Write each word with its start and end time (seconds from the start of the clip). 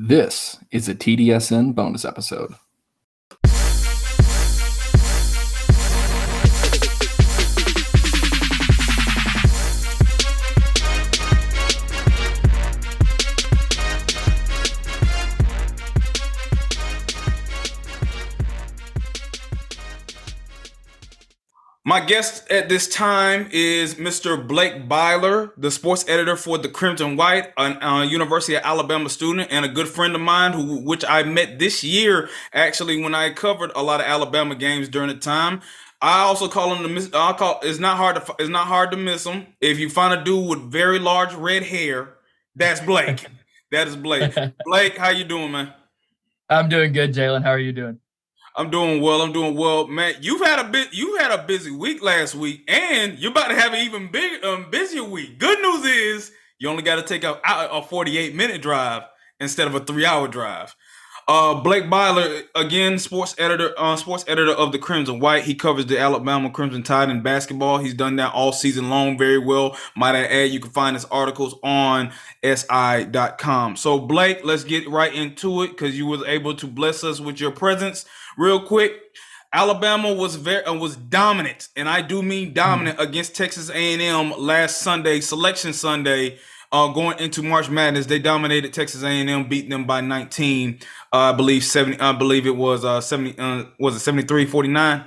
This 0.00 0.56
is 0.70 0.88
a 0.88 0.94
TDSN 0.94 1.74
bonus 1.74 2.04
episode. 2.04 2.54
My 21.88 22.00
guest 22.00 22.50
at 22.50 22.68
this 22.68 22.86
time 22.86 23.48
is 23.50 23.94
Mr. 23.94 24.46
Blake 24.46 24.86
Byler, 24.90 25.54
the 25.56 25.70
sports 25.70 26.06
editor 26.06 26.36
for 26.36 26.58
the 26.58 26.68
Crimson 26.68 27.16
White, 27.16 27.50
a 27.56 27.82
uh, 27.82 28.02
University 28.02 28.56
of 28.56 28.62
Alabama 28.62 29.08
student, 29.08 29.50
and 29.50 29.64
a 29.64 29.68
good 29.68 29.88
friend 29.88 30.14
of 30.14 30.20
mine, 30.20 30.52
who 30.52 30.84
which 30.84 31.02
I 31.08 31.22
met 31.22 31.58
this 31.58 31.82
year 31.82 32.28
actually 32.52 33.02
when 33.02 33.14
I 33.14 33.30
covered 33.30 33.72
a 33.74 33.82
lot 33.82 34.00
of 34.00 34.06
Alabama 34.06 34.54
games 34.54 34.90
during 34.90 35.08
the 35.08 35.14
time. 35.14 35.62
I 36.02 36.24
also 36.24 36.46
call 36.46 36.74
him 36.74 36.82
the 36.82 36.90
miss. 36.90 37.08
I 37.14 37.32
call 37.32 37.58
it's 37.62 37.78
not 37.78 37.96
hard 37.96 38.16
to 38.16 38.34
it's 38.38 38.50
not 38.50 38.66
hard 38.66 38.90
to 38.90 38.98
miss 38.98 39.24
him. 39.24 39.46
If 39.62 39.78
you 39.78 39.88
find 39.88 40.12
a 40.12 40.22
dude 40.22 40.46
with 40.46 40.70
very 40.70 40.98
large 40.98 41.32
red 41.32 41.62
hair, 41.62 42.16
that's 42.54 42.82
Blake. 42.82 43.24
that 43.72 43.88
is 43.88 43.96
Blake. 43.96 44.34
Blake, 44.66 44.98
how 44.98 45.08
you 45.08 45.24
doing, 45.24 45.52
man? 45.52 45.72
I'm 46.50 46.68
doing 46.68 46.92
good, 46.92 47.14
Jalen. 47.14 47.44
How 47.44 47.52
are 47.52 47.58
you 47.58 47.72
doing? 47.72 47.98
I'm 48.58 48.70
doing 48.70 49.00
well. 49.00 49.22
I'm 49.22 49.32
doing 49.32 49.54
well, 49.54 49.86
man. 49.86 50.14
You've 50.20 50.44
had 50.44 50.58
a 50.58 50.68
bit. 50.68 50.92
You 50.92 51.16
had 51.18 51.30
a 51.30 51.44
busy 51.44 51.70
week 51.70 52.02
last 52.02 52.34
week, 52.34 52.68
and 52.68 53.16
you're 53.16 53.30
about 53.30 53.48
to 53.48 53.54
have 53.54 53.72
an 53.72 53.78
even 53.84 54.10
bigger, 54.10 54.44
um, 54.44 54.66
busier 54.68 55.04
week. 55.04 55.38
Good 55.38 55.60
news 55.60 55.84
is 55.84 56.32
you 56.58 56.68
only 56.68 56.82
got 56.82 56.96
to 56.96 57.02
take 57.02 57.22
a, 57.22 57.40
a 57.44 57.80
48 57.80 58.34
minute 58.34 58.60
drive 58.60 59.04
instead 59.38 59.68
of 59.68 59.76
a 59.76 59.80
three 59.80 60.04
hour 60.04 60.26
drive. 60.26 60.74
Uh, 61.28 61.54
Blake 61.60 61.88
Byler, 61.88 62.40
again, 62.54 62.98
sports 62.98 63.34
editor, 63.38 63.74
uh, 63.76 63.94
sports 63.96 64.24
editor 64.26 64.52
of 64.52 64.72
the 64.72 64.78
Crimson 64.78 65.20
White. 65.20 65.44
He 65.44 65.54
covers 65.54 65.86
the 65.86 65.98
Alabama 65.98 66.50
Crimson 66.50 66.82
Tide 66.82 67.10
in 67.10 67.22
basketball. 67.22 67.78
He's 67.78 67.94
done 67.94 68.16
that 68.16 68.32
all 68.32 68.50
season 68.50 68.88
long 68.88 69.18
very 69.18 69.38
well. 69.38 69.76
Might 69.94 70.16
I 70.16 70.24
add, 70.24 70.50
you 70.50 70.58
can 70.58 70.70
find 70.70 70.96
his 70.96 71.04
articles 71.04 71.54
on 71.62 72.12
si.com. 72.42 73.76
So, 73.76 74.00
Blake, 74.00 74.40
let's 74.42 74.64
get 74.64 74.88
right 74.88 75.14
into 75.14 75.62
it 75.62 75.68
because 75.72 75.98
you 75.98 76.06
was 76.06 76.24
able 76.26 76.56
to 76.56 76.66
bless 76.66 77.04
us 77.04 77.20
with 77.20 77.38
your 77.40 77.52
presence 77.52 78.06
real 78.38 78.60
quick. 78.60 78.92
Alabama 79.52 80.12
was 80.12 80.36
very 80.36 80.64
uh, 80.64 80.74
was 80.74 80.96
dominant, 80.96 81.68
and 81.74 81.88
I 81.88 82.02
do 82.02 82.22
mean 82.22 82.52
dominant 82.52 82.98
mm-hmm. 82.98 83.08
against 83.08 83.34
Texas 83.34 83.70
A&M 83.70 84.32
last 84.38 84.78
Sunday, 84.78 85.20
Selection 85.20 85.72
Sunday. 85.72 86.38
Uh, 86.70 86.88
going 86.88 87.18
into 87.18 87.42
March 87.42 87.70
Madness, 87.70 88.04
they 88.04 88.18
dominated 88.18 88.74
Texas 88.74 89.02
A&M, 89.02 89.48
beating 89.48 89.70
them 89.70 89.86
by 89.86 90.02
19. 90.02 90.80
Uh, 91.10 91.16
I 91.16 91.32
believe 91.32 91.64
70. 91.64 91.98
I 91.98 92.12
believe 92.12 92.46
it 92.46 92.56
was 92.56 92.84
uh 92.84 93.00
70. 93.00 93.38
Uh, 93.38 93.64
was 93.80 93.96
it 93.96 94.00
73 94.00 94.44
49? 94.44 95.04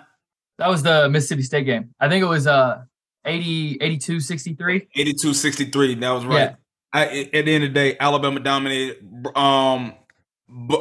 That 0.57 0.69
was 0.69 0.81
the 0.81 1.07
Mississippi 1.07 1.43
State 1.43 1.65
game. 1.65 1.93
I 1.99 2.09
think 2.09 2.23
it 2.23 2.27
was 2.27 2.47
uh 2.47 2.81
80 3.25 3.77
82 3.79 4.19
63. 4.21 4.87
82 4.95 5.33
63. 5.35 5.95
That 5.95 6.09
was 6.09 6.25
right. 6.25 6.35
Yeah. 6.35 6.55
I, 6.93 7.29
at 7.31 7.45
the 7.45 7.53
end 7.53 7.63
of 7.63 7.69
the 7.69 7.73
day, 7.73 7.95
Alabama 7.99 8.39
dominated. 8.39 8.97
Um, 9.35 9.93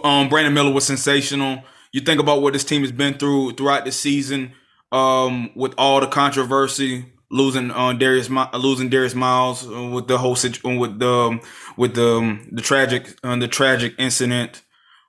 um, 0.02 0.28
Brandon 0.30 0.54
Miller 0.54 0.72
was 0.72 0.86
sensational 0.86 1.62
you 1.92 2.00
think 2.00 2.20
about 2.20 2.42
what 2.42 2.52
this 2.52 2.64
team 2.64 2.82
has 2.82 2.92
been 2.92 3.14
through 3.14 3.52
throughout 3.52 3.84
the 3.84 3.92
season, 3.92 4.52
um, 4.92 5.50
with 5.54 5.74
all 5.78 6.00
the 6.00 6.06
controversy, 6.06 7.06
losing 7.30 7.70
on 7.70 7.96
uh, 7.96 7.98
Darius, 7.98 8.28
losing 8.54 8.88
Darius 8.88 9.14
Miles, 9.14 9.66
uh, 9.66 9.86
with 9.86 10.08
the 10.08 10.18
whole 10.18 10.36
situation, 10.36 10.78
with 10.78 10.98
the 10.98 11.40
with 11.76 11.94
the 11.94 12.16
um, 12.16 12.48
the 12.52 12.62
tragic 12.62 13.18
uh, 13.22 13.36
the 13.36 13.48
tragic 13.48 13.94
incident 13.98 14.62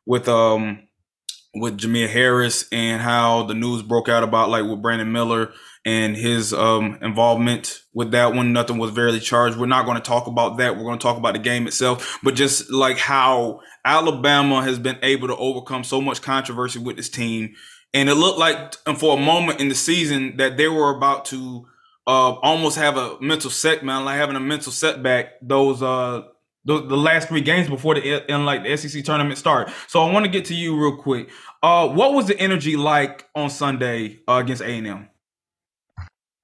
with 0.06 0.28
um 0.28 0.88
with 1.54 1.78
Jamir 1.78 2.10
Harris 2.10 2.68
and 2.72 3.02
how 3.02 3.44
the 3.44 3.54
news 3.54 3.82
broke 3.82 4.08
out 4.08 4.24
about 4.24 4.50
like 4.50 4.66
with 4.66 4.82
Brandon 4.82 5.12
Miller 5.12 5.52
and 5.86 6.16
his 6.16 6.54
um, 6.54 6.98
involvement 7.02 7.82
with 7.94 8.12
that 8.12 8.34
one. 8.34 8.54
Nothing 8.54 8.78
was 8.78 8.92
very 8.92 9.20
charged. 9.20 9.58
We're 9.58 9.66
not 9.66 9.86
going 9.86 9.98
to 9.98 10.04
talk 10.04 10.28
about 10.28 10.58
that. 10.58 10.78
We're 10.78 10.84
going 10.84 11.00
to 11.00 11.04
talk 11.04 11.18
about 11.18 11.34
the 11.34 11.40
game 11.40 11.68
itself, 11.68 12.20
but 12.24 12.36
just 12.36 12.72
like 12.72 12.98
how 12.98 13.62
Alabama 13.84 14.64
has 14.64 14.80
been 14.80 14.98
able 15.02 15.28
to 15.28 15.36
overcome 15.36 15.84
so 15.84 16.00
much 16.02 16.22
controversy 16.22 16.80
with 16.80 16.98
this 16.98 17.10
team. 17.10 17.56
And 17.94 18.08
it 18.08 18.16
looked 18.16 18.40
like 18.40 18.76
for 18.98 19.18
a 19.18 19.22
moment 19.22 19.60
in 19.60 19.68
the 19.68 19.76
season 19.76 20.38
that 20.38 20.56
they 20.56 20.70
were 20.70 20.96
about 20.96 21.26
to 21.26 21.66
uh, 22.08 22.32
almost 22.34 22.78
have 22.78 22.96
a 22.96 23.18
mental 23.20 23.50
setback, 23.50 23.84
man, 23.84 24.06
like 24.06 24.18
having 24.18 24.36
a 24.36 24.40
mental 24.40 24.72
setback. 24.72 25.34
Those 25.42 25.84
uh, 25.84 26.22
the, 26.66 26.86
the 26.86 26.98
last 26.98 27.28
three 27.28 27.42
games 27.42 27.68
before 27.68 27.96
the 27.96 28.32
in 28.32 28.46
like 28.46 28.64
the 28.64 28.78
SEC 28.78 29.04
tournament 29.04 29.38
start. 29.38 29.72
So 29.88 30.02
I 30.02 30.12
want 30.12 30.26
to 30.26 30.32
get 30.32 30.46
to 30.46 30.56
you 30.56 30.80
real 30.80 30.98
quick. 30.98 31.30
Uh, 31.64 31.88
what 31.88 32.14
was 32.14 32.28
the 32.28 32.40
energy 32.40 32.76
like 32.76 33.28
on 33.36 33.50
Sunday 33.50 34.20
uh, 34.28 34.36
against 34.36 34.62
A 34.62 34.68
and 34.68 34.88
M? 34.88 35.10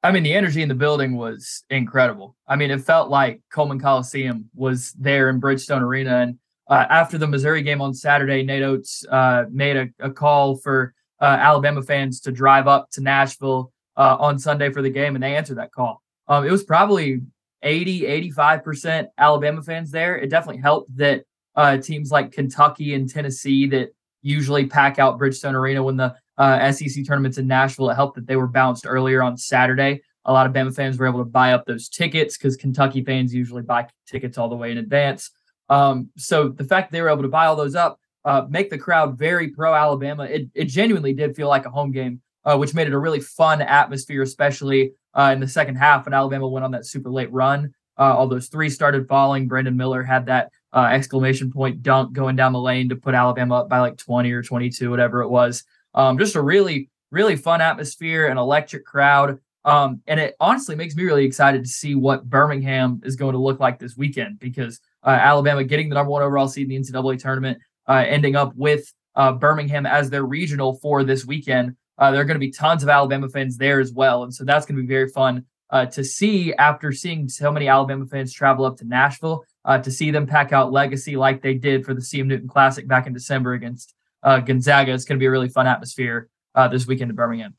I 0.03 0.11
mean, 0.11 0.23
the 0.23 0.33
energy 0.33 0.61
in 0.61 0.69
the 0.69 0.75
building 0.75 1.17
was 1.17 1.63
incredible. 1.69 2.35
I 2.47 2.55
mean, 2.55 2.71
it 2.71 2.81
felt 2.81 3.09
like 3.09 3.41
Coleman 3.51 3.79
Coliseum 3.79 4.49
was 4.55 4.93
there 4.93 5.29
in 5.29 5.41
Bridgestone 5.41 5.81
Arena. 5.81 6.19
And 6.19 6.39
uh, 6.69 6.85
after 6.89 7.17
the 7.17 7.27
Missouri 7.27 7.61
game 7.61 7.81
on 7.81 7.93
Saturday, 7.93 8.43
Nate 8.43 8.63
Oats 8.63 9.03
uh, 9.09 9.45
made 9.51 9.75
a, 9.75 9.87
a, 9.99 10.11
call 10.11 10.55
for 10.55 10.93
uh, 11.19 11.25
Alabama 11.25 11.81
fans 11.81 12.21
to 12.21 12.31
drive 12.31 12.67
up 12.67 12.89
to 12.91 13.01
Nashville 13.01 13.71
uh, 13.97 14.17
on 14.19 14.37
Sunday 14.37 14.71
for 14.71 14.81
the 14.81 14.89
game, 14.89 15.15
and 15.15 15.23
they 15.23 15.35
answered 15.35 15.57
that 15.57 15.71
call. 15.71 16.01
Um, 16.27 16.45
it 16.45 16.51
was 16.51 16.63
probably 16.63 17.21
80, 17.63 18.31
85% 18.31 19.07
Alabama 19.17 19.61
fans 19.61 19.91
there. 19.91 20.17
It 20.17 20.29
definitely 20.29 20.61
helped 20.61 20.95
that 20.97 21.23
uh, 21.55 21.77
teams 21.77 22.11
like 22.11 22.31
Kentucky 22.31 22.93
and 22.93 23.09
Tennessee 23.09 23.67
that 23.67 23.89
usually 24.21 24.65
pack 24.67 24.99
out 24.99 25.19
Bridgestone 25.19 25.53
Arena 25.53 25.81
when 25.81 25.97
the 25.97 26.15
uh, 26.37 26.71
SEC 26.71 27.05
tournaments 27.05 27.37
in 27.37 27.47
Nashville. 27.47 27.89
It 27.89 27.95
helped 27.95 28.15
that 28.15 28.27
they 28.27 28.35
were 28.35 28.47
bounced 28.47 28.85
earlier 28.87 29.23
on 29.23 29.37
Saturday. 29.37 30.01
A 30.25 30.33
lot 30.33 30.45
of 30.45 30.53
Bama 30.53 30.75
fans 30.75 30.97
were 30.97 31.07
able 31.07 31.19
to 31.19 31.25
buy 31.25 31.53
up 31.53 31.65
those 31.65 31.89
tickets 31.89 32.37
because 32.37 32.55
Kentucky 32.57 33.03
fans 33.03 33.33
usually 33.33 33.63
buy 33.63 33.87
tickets 34.05 34.37
all 34.37 34.49
the 34.49 34.55
way 34.55 34.71
in 34.71 34.77
advance. 34.77 35.31
Um, 35.69 36.09
so 36.17 36.49
the 36.49 36.63
fact 36.63 36.91
they 36.91 37.01
were 37.01 37.09
able 37.09 37.23
to 37.23 37.29
buy 37.29 37.45
all 37.45 37.55
those 37.55 37.75
up, 37.75 37.99
uh, 38.25 38.45
make 38.49 38.69
the 38.69 38.77
crowd 38.77 39.17
very 39.17 39.49
pro 39.49 39.73
Alabama. 39.73 40.23
It, 40.23 40.49
it 40.53 40.65
genuinely 40.65 41.13
did 41.13 41.35
feel 41.35 41.47
like 41.47 41.65
a 41.65 41.69
home 41.69 41.91
game, 41.91 42.21
uh, 42.43 42.57
which 42.57 42.73
made 42.73 42.87
it 42.87 42.93
a 42.93 42.99
really 42.99 43.21
fun 43.21 43.61
atmosphere, 43.61 44.21
especially 44.21 44.91
uh, 45.17 45.31
in 45.33 45.39
the 45.39 45.47
second 45.47 45.75
half 45.75 46.05
when 46.05 46.13
Alabama 46.13 46.47
went 46.47 46.63
on 46.63 46.71
that 46.71 46.85
super 46.85 47.09
late 47.09 47.31
run. 47.31 47.73
Uh, 47.99 48.15
all 48.15 48.27
those 48.27 48.47
three 48.47 48.69
started 48.69 49.07
falling. 49.07 49.47
Brandon 49.47 49.75
Miller 49.75 50.03
had 50.03 50.27
that 50.27 50.51
uh, 50.71 50.89
exclamation 50.91 51.51
point 51.51 51.81
dunk 51.81 52.13
going 52.13 52.35
down 52.35 52.53
the 52.53 52.59
lane 52.59 52.89
to 52.89 52.95
put 52.95 53.15
Alabama 53.15 53.61
up 53.61 53.69
by 53.69 53.79
like 53.79 53.97
20 53.97 54.31
or 54.31 54.43
22, 54.43 54.89
whatever 54.89 55.21
it 55.23 55.29
was. 55.29 55.63
Um, 55.95 56.19
just 56.19 56.35
a 56.35 56.41
really, 56.41 56.89
really 57.09 57.35
fun 57.35 57.59
atmosphere, 57.59 58.27
an 58.27 58.37
electric 58.37 58.85
crowd. 58.85 59.39
Um, 59.65 60.01
and 60.05 60.19
it 60.19 60.35
honestly 60.39 60.75
makes 60.75 60.95
me 60.95 61.03
really 61.03 61.25
excited 61.25 61.63
to 61.63 61.69
see 61.69 61.95
what 61.95 62.29
Birmingham 62.29 63.01
is 63.03 63.15
going 63.15 63.33
to 63.33 63.39
look 63.39 63.59
like 63.59 63.79
this 63.79 63.97
weekend 63.97 64.39
because 64.39 64.79
uh, 65.03 65.09
Alabama 65.09 65.63
getting 65.63 65.89
the 65.89 65.95
number 65.95 66.11
one 66.11 66.21
overall 66.21 66.47
seed 66.47 66.71
in 66.71 66.81
the 66.81 66.91
NCAA 66.91 67.19
tournament, 67.19 67.57
uh, 67.87 68.05
ending 68.07 68.35
up 68.35 68.53
with 68.55 68.93
uh, 69.15 69.33
Birmingham 69.33 69.85
as 69.85 70.09
their 70.09 70.23
regional 70.23 70.75
for 70.75 71.03
this 71.03 71.25
weekend. 71.25 71.75
Uh, 71.97 72.11
there 72.11 72.21
are 72.21 72.25
going 72.25 72.35
to 72.35 72.39
be 72.39 72.51
tons 72.51 72.83
of 72.83 72.89
Alabama 72.89 73.27
fans 73.29 73.57
there 73.57 73.79
as 73.79 73.91
well. 73.91 74.23
And 74.23 74.33
so 74.33 74.43
that's 74.43 74.65
going 74.65 74.75
to 74.75 74.81
be 74.81 74.87
very 74.87 75.09
fun 75.09 75.45
uh, 75.69 75.85
to 75.87 76.03
see 76.03 76.53
after 76.53 76.91
seeing 76.91 77.27
so 77.27 77.51
many 77.51 77.67
Alabama 77.67 78.05
fans 78.05 78.33
travel 78.33 78.65
up 78.65 78.77
to 78.77 78.85
Nashville 78.85 79.43
uh, 79.65 79.79
to 79.79 79.91
see 79.91 80.11
them 80.11 80.25
pack 80.25 80.53
out 80.53 80.71
legacy 80.71 81.15
like 81.15 81.41
they 81.41 81.53
did 81.53 81.85
for 81.85 81.93
the 81.93 82.01
CM 82.01 82.27
Newton 82.27 82.47
Classic 82.47 82.87
back 82.87 83.07
in 83.07 83.13
December 83.13 83.53
against 83.53 83.93
uh, 84.23 84.39
Gonzaga. 84.39 84.93
It's 84.93 85.05
going 85.05 85.17
to 85.17 85.21
be 85.21 85.25
a 85.25 85.31
really 85.31 85.49
fun 85.49 85.67
atmosphere 85.67 86.29
uh, 86.55 86.67
this 86.67 86.87
weekend 86.87 87.09
in 87.09 87.15
Birmingham. 87.15 87.55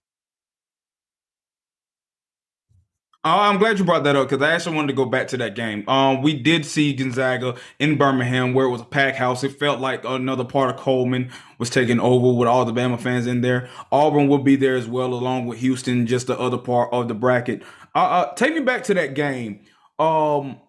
Oh, 3.25 3.31
I'm 3.41 3.59
glad 3.59 3.79
you 3.79 3.85
brought 3.85 4.05
that 4.05 4.15
up 4.15 4.29
because 4.29 4.43
I 4.43 4.53
actually 4.53 4.77
wanted 4.77 4.89
to 4.89 4.93
go 4.95 5.05
back 5.05 5.27
to 5.29 5.37
that 5.39 5.57
game. 5.57 5.87
Um, 5.89 6.23
we 6.23 6.41
did 6.41 6.65
see 6.65 6.95
Gonzaga 6.95 7.57
in 7.81 7.99
Birmingham 7.99 8.55
where 8.55 8.67
it 8.67 8.71
was 8.71 8.81
a 8.81 8.87
pack 8.87 9.17
house. 9.17 9.43
It 9.43 9.59
felt 9.59 9.81
like 9.81 10.05
another 10.05 10.45
part 10.45 10.71
of 10.71 10.77
Coleman 10.77 11.33
was 11.59 11.69
taking 11.69 11.99
over 11.99 12.33
with 12.33 12.47
all 12.47 12.65
the 12.65 12.73
Bama 12.73 12.99
fans 12.99 13.27
in 13.27 13.41
there. 13.41 13.69
Auburn 13.91 14.29
will 14.29 14.39
be 14.39 14.55
there 14.55 14.77
as 14.77 14.87
well, 14.87 15.13
along 15.13 15.47
with 15.47 15.59
Houston, 15.59 16.07
just 16.07 16.29
the 16.29 16.39
other 16.39 16.59
part 16.59 16.93
of 16.93 17.09
the 17.09 17.15
bracket. 17.15 17.65
Uh, 17.93 17.99
uh, 17.99 18.35
take 18.35 18.55
me 18.55 18.61
back 18.61 18.85
to 18.85 18.95
that 18.95 19.15
game. 19.15 19.65
Um, 19.99 20.61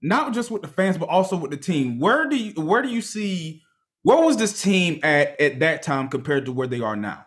not 0.00 0.32
just 0.32 0.52
with 0.52 0.62
the 0.62 0.68
fans, 0.68 0.96
but 0.98 1.08
also 1.08 1.36
with 1.36 1.50
the 1.50 1.56
team. 1.56 1.98
Where 1.98 2.28
do 2.28 2.36
you 2.36 2.52
where 2.62 2.82
do 2.82 2.88
you 2.88 3.02
see 3.02 3.62
where 4.04 4.24
was 4.24 4.36
this 4.36 4.62
team 4.62 5.00
at 5.02 5.40
at 5.40 5.58
that 5.58 5.82
time 5.82 6.08
compared 6.08 6.44
to 6.44 6.52
where 6.52 6.68
they 6.68 6.80
are 6.80 6.94
now? 6.96 7.26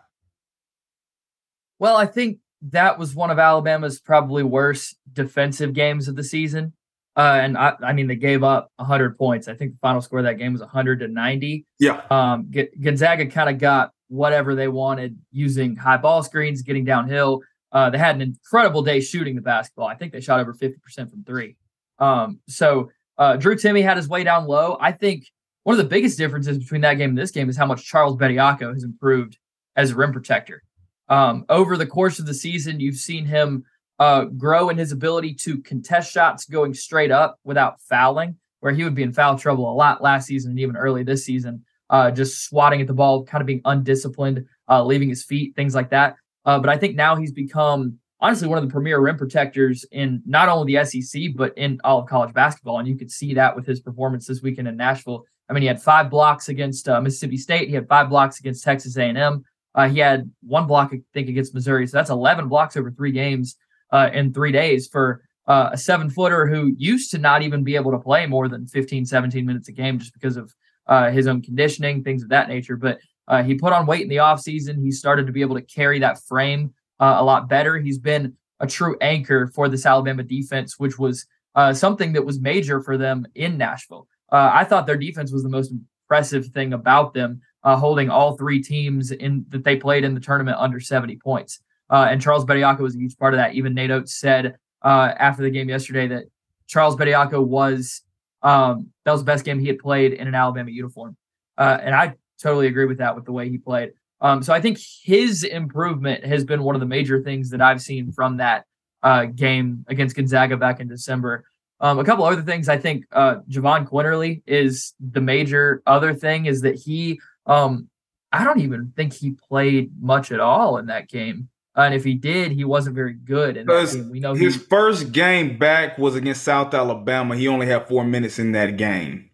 Well, 1.78 1.96
I 1.96 2.06
think 2.06 2.38
that 2.62 2.98
was 2.98 3.14
one 3.14 3.30
of 3.30 3.38
Alabama's 3.38 4.00
probably 4.00 4.42
worst 4.42 4.96
defensive 5.12 5.72
games 5.72 6.08
of 6.08 6.16
the 6.16 6.24
season. 6.24 6.72
Uh, 7.16 7.40
and 7.42 7.58
I, 7.58 7.74
I 7.82 7.92
mean, 7.92 8.06
they 8.06 8.16
gave 8.16 8.42
up 8.44 8.70
100 8.76 9.18
points. 9.18 9.48
I 9.48 9.54
think 9.54 9.72
the 9.72 9.78
final 9.78 10.00
score 10.00 10.20
of 10.20 10.24
that 10.24 10.38
game 10.38 10.52
was 10.52 10.60
100 10.60 11.00
to 11.00 11.08
90. 11.08 11.66
Yeah. 11.78 12.02
Um, 12.10 12.50
Gonzaga 12.80 13.26
kind 13.26 13.50
of 13.50 13.58
got 13.58 13.92
whatever 14.08 14.54
they 14.54 14.68
wanted 14.68 15.18
using 15.30 15.76
high 15.76 15.96
ball 15.96 16.22
screens, 16.22 16.62
getting 16.62 16.84
downhill. 16.84 17.42
Uh, 17.72 17.90
they 17.90 17.98
had 17.98 18.16
an 18.16 18.22
incredible 18.22 18.82
day 18.82 19.00
shooting 19.00 19.36
the 19.36 19.42
basketball. 19.42 19.86
I 19.86 19.94
think 19.94 20.12
they 20.12 20.20
shot 20.20 20.40
over 20.40 20.54
50% 20.54 20.74
from 21.10 21.24
three. 21.24 21.56
Um, 21.98 22.40
so 22.48 22.90
uh, 23.18 23.36
Drew 23.36 23.54
Timme 23.54 23.82
had 23.82 23.96
his 23.96 24.08
way 24.08 24.24
down 24.24 24.46
low. 24.46 24.76
I 24.80 24.92
think 24.92 25.26
one 25.64 25.74
of 25.74 25.78
the 25.78 25.88
biggest 25.88 26.16
differences 26.16 26.58
between 26.58 26.80
that 26.82 26.94
game 26.94 27.10
and 27.10 27.18
this 27.18 27.30
game 27.30 27.48
is 27.48 27.56
how 27.56 27.66
much 27.66 27.84
Charles 27.84 28.16
Bediako 28.16 28.72
has 28.72 28.82
improved 28.82 29.38
as 29.76 29.90
a 29.90 29.96
rim 29.96 30.12
protector. 30.12 30.62
Um, 31.10 31.44
over 31.48 31.76
the 31.76 31.86
course 31.86 32.20
of 32.20 32.26
the 32.26 32.34
season, 32.34 32.80
you've 32.80 32.96
seen 32.96 33.26
him 33.26 33.64
uh, 33.98 34.24
grow 34.24 34.70
in 34.70 34.78
his 34.78 34.92
ability 34.92 35.34
to 35.34 35.60
contest 35.60 36.12
shots 36.12 36.46
going 36.46 36.72
straight 36.72 37.10
up 37.10 37.38
without 37.44 37.80
fouling, 37.82 38.36
where 38.60 38.72
he 38.72 38.84
would 38.84 38.94
be 38.94 39.02
in 39.02 39.12
foul 39.12 39.36
trouble 39.36 39.70
a 39.70 39.74
lot 39.74 40.02
last 40.02 40.26
season 40.26 40.52
and 40.52 40.60
even 40.60 40.76
early 40.76 41.02
this 41.02 41.24
season, 41.24 41.64
uh, 41.90 42.10
just 42.10 42.44
swatting 42.44 42.80
at 42.80 42.86
the 42.86 42.94
ball, 42.94 43.24
kind 43.24 43.42
of 43.42 43.46
being 43.46 43.60
undisciplined, 43.64 44.46
uh, 44.70 44.82
leaving 44.82 45.08
his 45.08 45.24
feet, 45.24 45.54
things 45.56 45.74
like 45.74 45.90
that. 45.90 46.14
Uh, 46.44 46.58
but 46.58 46.70
I 46.70 46.78
think 46.78 46.94
now 46.94 47.16
he's 47.16 47.32
become 47.32 47.98
honestly 48.20 48.48
one 48.48 48.56
of 48.58 48.64
the 48.64 48.72
premier 48.72 49.00
rim 49.00 49.18
protectors 49.18 49.84
in 49.90 50.22
not 50.24 50.48
only 50.48 50.74
the 50.74 50.84
SEC 50.84 51.22
but 51.34 51.56
in 51.58 51.80
all 51.82 52.00
of 52.00 52.08
college 52.08 52.32
basketball, 52.32 52.78
and 52.78 52.88
you 52.88 52.96
could 52.96 53.10
see 53.10 53.34
that 53.34 53.56
with 53.56 53.66
his 53.66 53.80
performance 53.80 54.26
this 54.26 54.42
weekend 54.42 54.68
in 54.68 54.76
Nashville. 54.76 55.24
I 55.48 55.52
mean, 55.52 55.62
he 55.62 55.66
had 55.66 55.82
five 55.82 56.08
blocks 56.08 56.48
against 56.48 56.88
uh, 56.88 57.00
Mississippi 57.00 57.36
State. 57.36 57.68
He 57.68 57.74
had 57.74 57.88
five 57.88 58.08
blocks 58.08 58.38
against 58.38 58.62
Texas 58.62 58.96
A&M. 58.96 59.44
Uh, 59.74 59.88
he 59.88 59.98
had 59.98 60.30
one 60.42 60.66
block, 60.66 60.90
I 60.92 61.00
think, 61.14 61.28
against 61.28 61.54
Missouri. 61.54 61.86
So 61.86 61.96
that's 61.96 62.10
11 62.10 62.48
blocks 62.48 62.76
over 62.76 62.90
three 62.90 63.12
games 63.12 63.56
uh, 63.92 64.10
in 64.12 64.32
three 64.32 64.52
days 64.52 64.88
for 64.88 65.22
uh, 65.46 65.70
a 65.72 65.78
seven 65.78 66.10
footer 66.10 66.46
who 66.46 66.74
used 66.76 67.10
to 67.12 67.18
not 67.18 67.42
even 67.42 67.64
be 67.64 67.76
able 67.76 67.90
to 67.92 67.98
play 67.98 68.26
more 68.26 68.48
than 68.48 68.66
15, 68.66 69.06
17 69.06 69.46
minutes 69.46 69.68
a 69.68 69.72
game 69.72 69.98
just 69.98 70.12
because 70.12 70.36
of 70.36 70.54
uh, 70.86 71.10
his 71.10 71.26
own 71.26 71.42
conditioning, 71.42 72.02
things 72.02 72.22
of 72.22 72.28
that 72.30 72.48
nature. 72.48 72.76
But 72.76 72.98
uh, 73.28 73.42
he 73.42 73.54
put 73.54 73.72
on 73.72 73.86
weight 73.86 74.02
in 74.02 74.08
the 74.08 74.16
offseason. 74.16 74.82
He 74.82 74.90
started 74.90 75.26
to 75.26 75.32
be 75.32 75.40
able 75.40 75.56
to 75.56 75.62
carry 75.62 76.00
that 76.00 76.22
frame 76.24 76.74
uh, 76.98 77.16
a 77.18 77.24
lot 77.24 77.48
better. 77.48 77.78
He's 77.78 77.98
been 77.98 78.36
a 78.58 78.66
true 78.66 78.96
anchor 79.00 79.46
for 79.54 79.68
this 79.68 79.86
Alabama 79.86 80.22
defense, 80.22 80.78
which 80.78 80.98
was 80.98 81.26
something 81.72 82.12
that 82.12 82.24
was 82.24 82.40
major 82.40 82.82
for 82.82 82.96
them 82.96 83.26
in 83.34 83.56
Nashville. 83.56 84.06
I 84.30 84.64
thought 84.64 84.86
their 84.86 84.96
defense 84.96 85.32
was 85.32 85.42
the 85.42 85.48
most 85.48 85.72
impressive 85.72 86.46
thing 86.48 86.72
about 86.72 87.14
them 87.14 87.40
uh, 87.62 87.76
holding 87.76 88.10
all 88.10 88.36
three 88.36 88.62
teams 88.62 89.10
in 89.10 89.44
that 89.48 89.64
they 89.64 89.76
played 89.76 90.04
in 90.04 90.14
the 90.14 90.20
tournament 90.20 90.56
under 90.58 90.80
70 90.80 91.16
points. 91.16 91.60
Uh, 91.88 92.06
and 92.10 92.22
Charles 92.22 92.44
Bediako 92.44 92.80
was 92.80 92.94
a 92.94 92.98
huge 92.98 93.16
part 93.18 93.34
of 93.34 93.38
that. 93.38 93.54
Even 93.54 93.74
Nate 93.74 93.90
Oats 93.90 94.14
said 94.14 94.56
uh, 94.82 95.12
after 95.18 95.42
the 95.42 95.50
game 95.50 95.68
yesterday 95.68 96.06
that 96.08 96.24
Charles 96.66 96.96
Bediako 96.96 97.44
was 97.44 98.02
um, 98.42 98.88
that 99.04 99.12
was 99.12 99.20
the 99.20 99.26
best 99.26 99.44
game 99.44 99.58
he 99.58 99.66
had 99.66 99.78
played 99.78 100.12
in 100.14 100.26
an 100.26 100.34
Alabama 100.34 100.70
uniform, 100.70 101.16
uh, 101.58 101.78
and 101.82 101.94
I 101.94 102.14
totally 102.40 102.68
agree 102.68 102.86
with 102.86 102.98
that 102.98 103.14
with 103.14 103.26
the 103.26 103.32
way 103.32 103.50
he 103.50 103.58
played. 103.58 103.92
Um, 104.22 104.42
so 104.42 104.52
I 104.52 104.60
think 104.60 104.78
his 105.02 105.44
improvement 105.44 106.24
has 106.24 106.44
been 106.44 106.62
one 106.62 106.74
of 106.74 106.80
the 106.80 106.86
major 106.86 107.22
things 107.22 107.50
that 107.50 107.60
I've 107.60 107.82
seen 107.82 108.12
from 108.12 108.38
that 108.38 108.64
uh, 109.02 109.26
game 109.26 109.84
against 109.88 110.16
Gonzaga 110.16 110.56
back 110.56 110.80
in 110.80 110.88
December. 110.88 111.44
Um, 111.80 111.98
a 111.98 112.04
couple 112.04 112.24
other 112.24 112.42
things 112.42 112.68
I 112.68 112.76
think 112.76 113.06
uh, 113.12 113.36
Jahvon 113.48 113.88
Quinerly 113.88 114.42
is 114.46 114.92
the 115.00 115.22
major 115.22 115.82
other 115.86 116.12
thing 116.12 116.46
is 116.46 116.60
that 116.60 116.74
he 116.74 117.20
um, 117.46 117.88
I 118.32 118.44
don't 118.44 118.60
even 118.60 118.92
think 118.94 119.12
he 119.12 119.32
played 119.32 119.90
much 120.00 120.30
at 120.32 120.40
all 120.40 120.78
in 120.78 120.86
that 120.86 121.08
game. 121.08 121.48
And 121.74 121.94
if 121.94 122.04
he 122.04 122.14
did, 122.14 122.52
he 122.52 122.64
wasn't 122.64 122.96
very 122.96 123.14
good. 123.14 123.56
And 123.56 124.10
we 124.10 124.20
know 124.20 124.34
his 124.34 124.56
he, 124.56 124.60
first 124.60 125.12
game 125.12 125.56
back 125.56 125.98
was 125.98 126.16
against 126.16 126.42
South 126.42 126.74
Alabama. 126.74 127.36
He 127.36 127.48
only 127.48 127.66
had 127.66 127.88
four 127.88 128.04
minutes 128.04 128.38
in 128.38 128.52
that 128.52 128.76
game. 128.76 129.30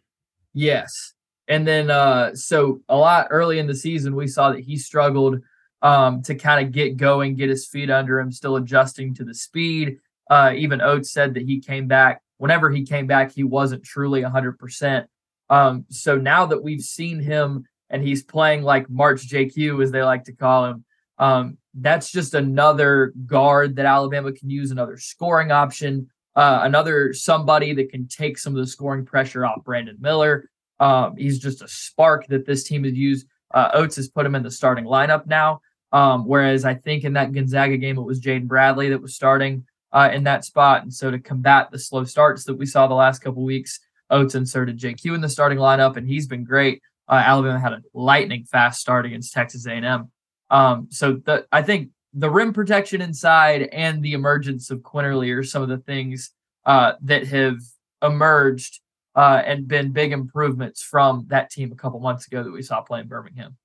Yes, 0.53 1.13
and 1.49 1.67
then 1.67 1.91
uh, 1.91 2.35
so 2.35 2.81
a 2.89 2.97
lot 2.97 3.29
early 3.31 3.59
in 3.59 3.67
the 3.67 3.75
season, 3.75 4.15
we 4.15 4.27
saw 4.27 4.53
that 4.53 4.61
he 4.61 4.77
struggled 4.77 5.41
um, 5.83 6.23
to 6.23 6.35
kind 6.35 6.67
of 6.67 6.73
get 6.73 6.97
going, 6.97 7.37
get 7.37 7.49
his 7.49 7.67
feet 7.67 7.91
under 7.91 8.19
him, 8.19 8.33
still 8.33 8.57
adjusting 8.57 9.15
to 9.15 9.25
the 9.25 9.35
speed. 9.35 9.99
Uh, 10.29 10.53
even 10.57 10.81
Oats 10.81 11.13
said 11.13 11.35
that 11.35 11.45
he 11.45 11.61
came 11.61 11.87
back. 11.87 12.23
Whenever 12.39 12.71
he 12.71 12.85
came 12.85 13.07
back, 13.07 13.33
he 13.33 13.45
wasn't 13.45 13.85
truly 13.85 14.23
100%. 14.23 15.07
Um, 15.49 15.85
so 15.91 16.17
now 16.17 16.47
that 16.47 16.63
we've 16.63 16.81
seen 16.81 17.21
him 17.21 17.65
and 17.91 18.03
he's 18.03 18.23
playing 18.23 18.63
like 18.63 18.91
March 18.91 19.29
JQ, 19.29 19.83
as 19.83 19.91
they 19.91 20.03
like 20.03 20.25
to 20.25 20.33
call 20.33 20.67
him. 20.67 20.85
Um, 21.19 21.59
that's 21.75 22.11
just 22.11 22.35
another 22.35 23.13
guard 23.27 23.77
that 23.77 23.87
Alabama 23.87 24.33
can 24.33 24.51
use, 24.51 24.71
another 24.71 24.97
scoring 24.97 25.53
option, 25.53 26.11
uh, 26.35 26.61
another 26.63 27.13
somebody 27.13 27.73
that 27.75 27.91
can 27.91 28.09
take 28.09 28.39
some 28.39 28.55
of 28.55 28.59
the 28.59 28.67
scoring 28.67 29.05
pressure 29.05 29.45
off 29.45 29.65
Brandon 29.65 29.97
Miller. 30.01 30.51
Um, 30.81 31.17
he's 31.17 31.39
just 31.39 31.63
a 31.63 31.69
spark 31.69 32.27
that 32.29 32.47
this 32.47 32.65
team 32.65 32.85
has 32.85 32.93
used. 32.93 33.27
Uh, 33.53 33.71
Oats 33.75 33.97
has 33.97 34.09
put 34.09 34.27
him 34.27 34.35
in 34.35 34.43
the 34.43 34.51
starting 34.51 34.85
lineup 34.85 35.27
now. 35.27 35.61
Um, 35.93 36.27
whereas 36.27 36.65
I 36.65 36.75
think 36.75 37.05
in 37.05 37.15
that 37.15 37.33
Gonzaga 37.33 37.77
game, 37.77 37.97
it 37.97 38.03
was 38.03 38.21
Jaden 38.21 38.49
Bradley 38.49 38.91
that 38.91 39.01
was 39.01 39.15
starting 39.15 39.65
uh, 39.93 40.11
in 40.13 40.25
that 40.25 40.45
spot. 40.45 40.83
And 40.83 40.93
so 40.93 41.11
to 41.11 41.19
combat 41.19 41.71
the 41.71 41.79
slow 41.79 42.05
starts 42.05 42.45
that 42.45 42.57
we 42.57 42.67
saw 42.67 42.87
the 42.87 42.95
last 42.95 43.21
couple 43.21 43.43
weeks, 43.43 43.81
Oats 44.11 44.35
inserted 44.35 44.79
JQ 44.79 45.15
in 45.15 45.21
the 45.21 45.29
starting 45.29 45.59
lineup, 45.59 45.97
and 45.97 46.07
he's 46.07 46.27
been 46.27 46.45
great. 46.45 46.83
Uh, 47.09 47.23
Alabama 47.25 47.59
had 47.59 47.73
a 47.73 47.83
lightning 47.95 48.45
fast 48.45 48.81
start 48.81 49.07
against 49.07 49.33
Texas 49.33 49.67
A&M. 49.67 50.11
Um, 50.51 50.89
so 50.91 51.21
the, 51.25 51.47
I 51.53 51.63
think 51.63 51.91
the 52.13 52.31
rim 52.31 52.53
protection 52.53 53.01
inside 53.01 53.63
and 53.73 54.03
the 54.03 54.13
emergence 54.13 54.71
of 54.71 54.81
Quinerly 54.81 55.37
are 55.37 55.43
some 55.43 55.63
of 55.63 55.69
the 55.69 55.79
things 55.79 56.31
uh, 56.65 56.93
that 57.03 57.27
have 57.29 57.59
emerged 58.03 58.81
uh, 59.15 59.43
and 59.45 59.69
been 59.69 59.93
big 59.93 60.13
improvements 60.13 60.83
from 60.83 61.27
that 61.29 61.51
team 61.51 61.73
a 61.73 61.77
couple 61.77 62.01
months 62.01 62.27
ago 62.27 62.43
that 62.43 62.53
we 62.53 62.63
saw 62.63 62.81
playing 62.81 63.07
Birmingham. 63.07 63.57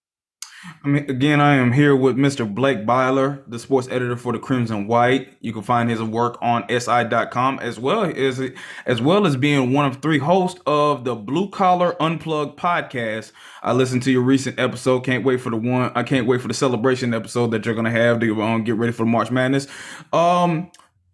I 0.84 0.88
mean, 0.88 1.10
again, 1.10 1.42
I 1.42 1.56
am 1.56 1.72
here 1.72 1.96
with 1.96 2.18
Mr. 2.18 2.52
Blake 2.52 2.86
Byler, 2.86 3.44
the 3.48 3.58
sports 3.58 3.88
editor 3.90 4.16
for 4.16 4.31
the 4.31 4.40
Crimson 4.40 4.88
White. 4.88 5.30
You 5.42 5.54
can 5.54 5.63
find 5.63 5.90
his 5.90 6.02
work 6.02 6.38
on 6.42 6.66
si.com 6.69 7.60
as 7.60 7.80
well 7.80 8.04
as 8.04 8.52
as 8.86 9.02
well 9.02 9.25
as 9.25 9.36
being 9.36 9.74
one 9.74 9.86
of 9.86 10.02
three 10.02 10.19
hosts 10.19 10.62
of 10.68 11.04
the 11.04 11.16
Blue 11.16 11.50
Collar 11.50 11.96
Unplugged 12.02 12.60
podcast. 12.60 13.31
I 13.63 13.74
listened 13.74 14.04
to 14.04 14.12
your 14.12 14.22
recent 14.22 14.60
episode. 14.60 15.02
Can't 15.02 15.24
wait 15.24 15.42
for 15.42 15.50
the 15.50 15.58
one. 15.58 15.92
I 15.96 16.04
can't 16.04 16.28
wait 16.28 16.42
for 16.42 16.48
the 16.48 16.54
celebration 16.54 17.13
episode 17.13 17.52
that 17.52 17.66
you're 17.66 17.75
gonna 17.75 17.92
have 17.92 18.19
to 18.19 18.42
um, 18.44 18.63
get 18.63 18.75
ready 18.75 18.94
for 18.94 19.06
March 19.06 19.31
Madness. 19.31 19.68
Um, 20.13 20.72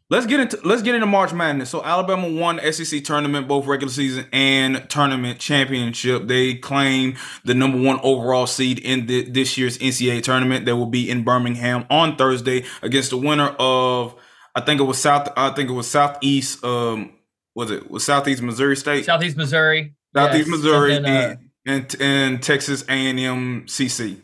Let's 0.09 0.25
get 0.25 0.39
into 0.39 0.57
let's 0.63 0.81
get 0.83 0.95
into 0.95 1.07
March 1.07 1.33
Madness. 1.33 1.69
So 1.69 1.83
Alabama 1.83 2.29
won 2.29 2.61
SEC 2.71 3.03
tournament, 3.03 3.45
both 3.45 3.65
regular 3.65 3.91
season 3.91 4.25
and 4.31 4.89
tournament 4.89 5.39
championship. 5.39 6.27
They 6.27 6.55
claim 6.55 7.17
the 7.43 7.53
number 7.53 7.77
one 7.77 7.99
overall 8.03 8.47
seed 8.47 8.79
in 8.79 9.07
the, 9.07 9.29
this 9.29 9.57
year's 9.57 9.77
NCAA 9.79 10.23
tournament. 10.23 10.65
That 10.65 10.77
will 10.77 10.85
be 10.85 11.09
in 11.09 11.25
Birmingham 11.25 11.85
on 11.89 12.15
Thursday 12.15 12.63
against 12.81 13.09
the 13.09 13.17
winner 13.17 13.53
of 13.59 14.15
I 14.55 14.61
think 14.61 14.79
it 14.79 14.85
was 14.85 14.97
South. 14.97 15.27
I 15.35 15.49
think 15.49 15.69
it 15.69 15.73
was 15.73 15.87
Southeast. 15.87 16.63
Um, 16.63 17.11
was 17.53 17.69
it 17.69 17.91
was 17.91 18.05
Southeast 18.05 18.41
Missouri 18.41 18.77
State? 18.77 19.03
Southeast 19.03 19.35
Missouri. 19.35 19.93
Southeast 20.15 20.47
yes. 20.47 20.57
Missouri 20.57 20.95
and, 20.95 21.05
then, 21.05 21.31
uh, 21.31 21.35
and, 21.65 21.83
and, 21.83 22.01
and 22.01 22.43
Texas 22.43 22.83
A 22.87 22.93
and 22.93 23.19
M 23.19 23.65
CC. 23.65 24.21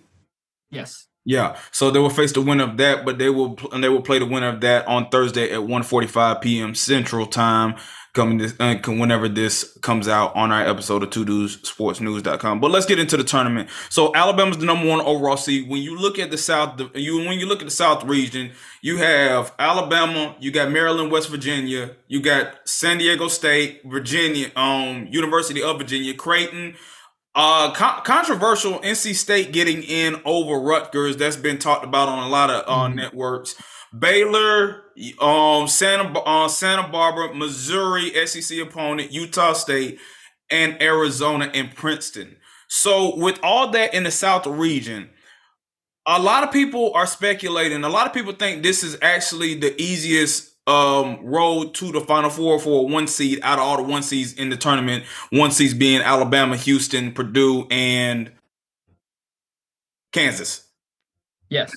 Yes. 0.71 1.07
Yeah, 1.25 1.57
so 1.71 1.89
they 1.89 1.99
will 1.99 2.09
face 2.09 2.33
the 2.33 2.41
winner 2.41 2.65
of 2.65 2.75
that, 2.77 3.05
but 3.05 3.17
they 3.17 3.29
will 3.29 3.57
and 3.71 3.81
they 3.81 3.87
will 3.87 4.01
play 4.01 4.19
the 4.19 4.25
winner 4.25 4.49
of 4.49 4.59
that 4.61 4.85
on 4.87 5.09
Thursday 5.09 5.51
at 5.51 5.61
1:45 5.61 6.41
p.m. 6.41 6.75
Central 6.75 7.25
Time. 7.25 7.75
Coming 8.13 8.37
this 8.37 8.53
uh, 8.59 8.75
whenever 8.85 9.27
this 9.27 9.75
comes 9.81 10.07
out 10.07 10.35
on 10.35 10.51
our 10.51 10.61
episode 10.61 11.01
of 11.01 11.09
Two 11.09 11.25
Dudes 11.25 11.67
Sports 11.67 11.99
News.com. 11.99 12.59
But 12.59 12.69
let's 12.69 12.85
get 12.85 12.99
into 12.99 13.17
the 13.17 13.23
tournament. 13.23 13.69
So 13.89 14.13
Alabama's 14.13 14.59
the 14.59 14.65
number 14.67 14.87
one 14.87 15.01
overall 15.01 15.35
seed. 15.35 15.67
When 15.67 15.81
you 15.81 15.97
look 15.97 16.19
at 16.19 16.29
the 16.29 16.37
South, 16.37 16.79
you 16.93 17.17
when 17.17 17.39
you 17.39 17.47
look 17.47 17.61
at 17.61 17.65
the 17.65 17.71
South 17.71 18.03
region, 18.03 18.51
you 18.83 18.97
have 18.97 19.51
Alabama, 19.57 20.35
you 20.39 20.51
got 20.51 20.69
Maryland, 20.69 21.11
West 21.11 21.29
Virginia, 21.29 21.95
you 22.07 22.21
got 22.21 22.69
San 22.69 22.99
Diego 22.99 23.29
State, 23.29 23.81
Virginia, 23.83 24.51
um, 24.55 25.07
University 25.09 25.63
of 25.63 25.79
Virginia, 25.79 26.13
Creighton. 26.13 26.75
Uh, 27.35 27.73
co- 27.73 28.01
controversial 28.03 28.79
NC 28.79 29.15
State 29.15 29.51
getting 29.51 29.81
in 29.81 30.21
over 30.23 30.59
Rutgers. 30.59 31.17
That's 31.17 31.35
been 31.35 31.57
talked 31.57 31.83
about 31.83 32.07
on 32.07 32.23
a 32.23 32.29
lot 32.29 32.49
of 32.49 32.63
uh, 32.67 32.89
mm 32.89 32.95
networks. 32.95 33.55
Baylor, 33.97 34.83
um, 35.19 35.67
Santa 35.67 36.19
uh, 36.19 36.47
Santa 36.47 36.87
Barbara, 36.87 37.33
Missouri, 37.33 38.11
SEC 38.25 38.59
opponent, 38.59 39.11
Utah 39.11 39.53
State, 39.53 39.99
and 40.49 40.81
Arizona 40.81 41.49
and 41.53 41.75
Princeton. 41.75 42.37
So 42.67 43.15
with 43.15 43.39
all 43.43 43.69
that 43.71 43.93
in 43.93 44.03
the 44.03 44.11
South 44.11 44.47
region, 44.47 45.09
a 46.07 46.19
lot 46.19 46.43
of 46.43 46.51
people 46.51 46.91
are 46.93 47.05
speculating. 47.05 47.83
A 47.83 47.89
lot 47.89 48.07
of 48.07 48.13
people 48.13 48.33
think 48.33 48.63
this 48.63 48.83
is 48.83 48.97
actually 49.01 49.55
the 49.55 49.79
easiest 49.81 50.52
um 50.65 51.19
road 51.25 51.73
to 51.75 51.91
the 51.91 51.99
final 51.99 52.29
four 52.29 52.57
for 52.57 52.87
one 52.87 53.05
seed 53.07 53.39
out 53.43 53.59
of 53.59 53.65
all 53.65 53.77
the 53.77 53.83
one 53.83 54.03
seeds 54.03 54.33
in 54.33 54.49
the 54.49 54.57
tournament. 54.57 55.03
One 55.29 55.51
seeds 55.51 55.73
being 55.73 56.01
Alabama, 56.01 56.55
Houston, 56.55 57.11
Purdue, 57.11 57.67
and 57.69 58.31
Kansas. 60.13 60.69
Yes. 61.49 61.73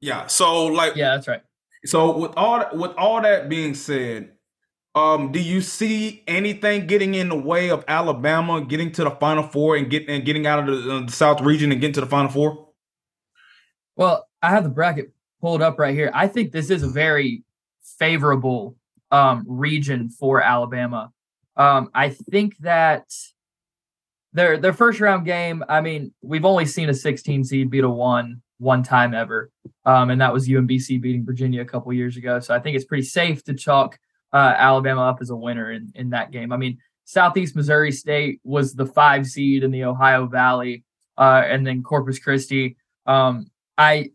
Yeah. 0.00 0.26
So 0.26 0.66
like 0.66 0.96
Yeah, 0.96 1.14
that's 1.14 1.28
right. 1.28 1.42
So 1.86 2.16
with 2.16 2.32
all 2.36 2.64
with 2.72 2.92
all 2.96 3.22
that 3.22 3.48
being 3.48 3.74
said, 3.74 4.32
um, 4.96 5.32
do 5.32 5.40
you 5.40 5.60
see 5.60 6.22
anything 6.26 6.86
getting 6.86 7.14
in 7.14 7.28
the 7.28 7.36
way 7.36 7.70
of 7.70 7.84
Alabama 7.86 8.60
getting 8.60 8.90
to 8.92 9.04
the 9.04 9.10
Final 9.10 9.44
Four 9.44 9.76
and 9.76 9.88
getting 9.88 10.08
and 10.08 10.24
getting 10.24 10.46
out 10.46 10.68
of 10.68 10.84
the, 10.84 10.92
uh, 10.92 11.00
the 11.06 11.12
South 11.12 11.40
region 11.40 11.70
and 11.70 11.80
getting 11.80 11.94
to 11.94 12.00
the 12.00 12.06
Final 12.06 12.30
Four? 12.30 12.68
Well, 13.96 14.26
I 14.42 14.50
have 14.50 14.64
the 14.64 14.70
bracket 14.70 15.12
pulled 15.40 15.62
up 15.62 15.78
right 15.78 15.94
here. 15.94 16.10
I 16.12 16.26
think 16.26 16.50
this 16.50 16.70
is 16.70 16.82
a 16.82 16.88
very 16.88 17.43
favorable 17.98 18.76
um, 19.10 19.44
region 19.46 20.08
for 20.08 20.40
Alabama. 20.40 21.12
Um, 21.56 21.90
I 21.94 22.10
think 22.10 22.56
that 22.58 23.06
their 24.32 24.58
their 24.58 24.72
first 24.72 25.00
round 25.00 25.24
game. 25.24 25.64
I 25.68 25.80
mean, 25.80 26.12
we've 26.20 26.44
only 26.44 26.66
seen 26.66 26.90
a 26.90 26.94
16 26.94 27.44
seed 27.44 27.70
beat 27.70 27.84
a 27.84 27.88
one 27.88 28.42
one 28.58 28.82
time 28.82 29.14
ever, 29.14 29.50
um, 29.84 30.10
and 30.10 30.20
that 30.20 30.32
was 30.32 30.48
UMBC 30.48 31.00
beating 31.00 31.24
Virginia 31.24 31.62
a 31.62 31.64
couple 31.64 31.92
years 31.92 32.16
ago. 32.16 32.40
So 32.40 32.54
I 32.54 32.58
think 32.58 32.76
it's 32.76 32.84
pretty 32.84 33.04
safe 33.04 33.44
to 33.44 33.54
chalk 33.54 33.98
uh, 34.32 34.54
Alabama 34.56 35.02
up 35.02 35.18
as 35.20 35.30
a 35.30 35.36
winner 35.36 35.70
in 35.70 35.92
in 35.94 36.10
that 36.10 36.32
game. 36.32 36.52
I 36.52 36.56
mean, 36.56 36.78
Southeast 37.04 37.54
Missouri 37.54 37.92
State 37.92 38.40
was 38.44 38.74
the 38.74 38.86
five 38.86 39.26
seed 39.26 39.62
in 39.62 39.70
the 39.70 39.84
Ohio 39.84 40.26
Valley, 40.26 40.84
uh, 41.16 41.42
and 41.46 41.64
then 41.66 41.82
Corpus 41.82 42.18
Christi. 42.18 42.76
Um, 43.06 43.46
I 43.78 44.10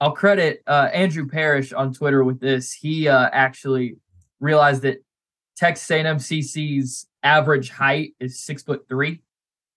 I'll 0.00 0.12
credit 0.12 0.62
uh, 0.66 0.88
Andrew 0.92 1.26
Parrish 1.26 1.72
on 1.72 1.92
Twitter 1.92 2.22
with 2.22 2.40
this. 2.40 2.72
He 2.72 3.08
uh, 3.08 3.28
actually 3.32 3.96
realized 4.40 4.82
that 4.82 5.04
Texas 5.56 5.90
A&M 5.90 6.18
CC's 6.18 7.08
average 7.22 7.70
height 7.70 8.14
is 8.20 8.40
six 8.44 8.62
foot 8.62 8.86
three, 8.88 9.22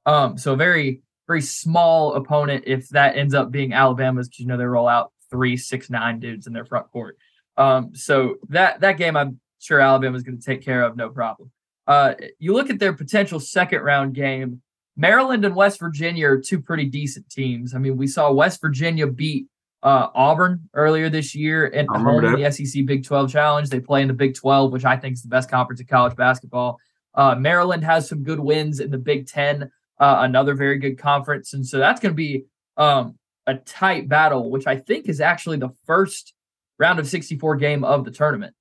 um, 0.06 0.38
so 0.38 0.56
very 0.56 1.02
very 1.28 1.42
small 1.42 2.14
opponent. 2.16 2.66
If 2.68 2.90
that 2.90 3.16
ends 3.16 3.34
up 3.34 3.52
being 3.52 3.74
Alabama's, 3.74 4.28
because 4.28 4.40
you 4.42 4.48
know 4.48 4.58
they 4.58 4.66
roll 4.66 4.88
out 4.88 5.12
three 5.32 5.58
six 5.58 5.90
nine 5.90 6.20
dudes 6.20 6.46
in 6.46 6.54
their 6.54 6.66
front 6.66 6.92
court. 6.92 7.18
Um, 7.58 7.96
so 7.96 8.36
that 8.50 8.82
that 8.82 8.98
game, 8.98 9.18
I'm 9.18 9.40
sure 9.60 9.80
Alabama's 9.80 10.24
going 10.24 10.40
to 10.40 10.46
take 10.46 10.64
care 10.64 10.84
of 10.84 10.96
no 10.96 11.10
problem. 11.10 11.52
Uh, 11.88 12.14
you 12.38 12.54
look 12.54 12.70
at 12.70 12.80
their 12.80 12.94
potential 12.94 13.40
second 13.40 13.82
round 13.82 14.14
game. 14.14 14.62
Maryland 14.98 15.46
and 15.46 15.56
West 15.56 15.80
Virginia 15.80 16.28
are 16.28 16.38
two 16.38 16.62
pretty 16.62 16.86
decent 16.86 17.30
teams. 17.30 17.74
I 17.74 17.80
mean, 17.80 17.98
we 17.98 18.08
saw 18.08 18.32
West 18.32 18.60
Virginia 18.62 19.08
beat 19.08 19.48
uh, 19.84 20.08
Auburn 20.14 20.70
earlier 20.74 21.10
this 21.10 21.34
year 21.34 21.66
and 21.66 21.88
home 21.90 22.24
in 22.26 22.42
the 22.42 22.52
SEC 22.52 22.86
Big 22.86 23.04
12 23.04 23.32
Challenge. 23.32 23.70
They 23.70 23.80
play 23.80 24.02
in 24.02 24.08
the 24.08 24.14
Big 24.14 24.36
12, 24.36 24.72
which 24.72 24.86
I 24.86 24.98
think 24.98 25.14
is 25.14 25.24
the 25.24 25.30
best 25.30 25.50
conference 25.50 25.82
in 25.82 25.88
college 25.88 26.16
basketball. 26.16 26.80
Uh, 27.14 27.36
Maryland 27.36 27.84
has 27.84 28.08
some 28.08 28.24
good 28.24 28.40
wins 28.40 28.80
in 28.80 28.92
the 28.92 28.98
Big 28.98 29.28
10, 29.28 29.64
uh, 30.00 30.18
another 30.20 30.54
very 30.54 30.78
good 30.78 30.98
conference. 30.98 31.54
And 31.54 31.66
so 31.66 31.78
that's 31.80 32.00
going 32.00 32.14
to 32.14 32.16
be 32.16 32.46
um, 32.78 33.18
a 33.48 33.56
tight 33.56 34.08
battle, 34.08 34.52
which 34.52 34.68
I 34.68 34.78
think 34.78 35.10
is 35.10 35.20
actually 35.20 35.58
the 35.58 35.72
first 35.86 36.34
round 36.78 37.00
of 37.00 37.08
64 37.08 37.58
game 37.58 37.84
of 37.84 38.06
the 38.06 38.12
tournament 38.12 38.56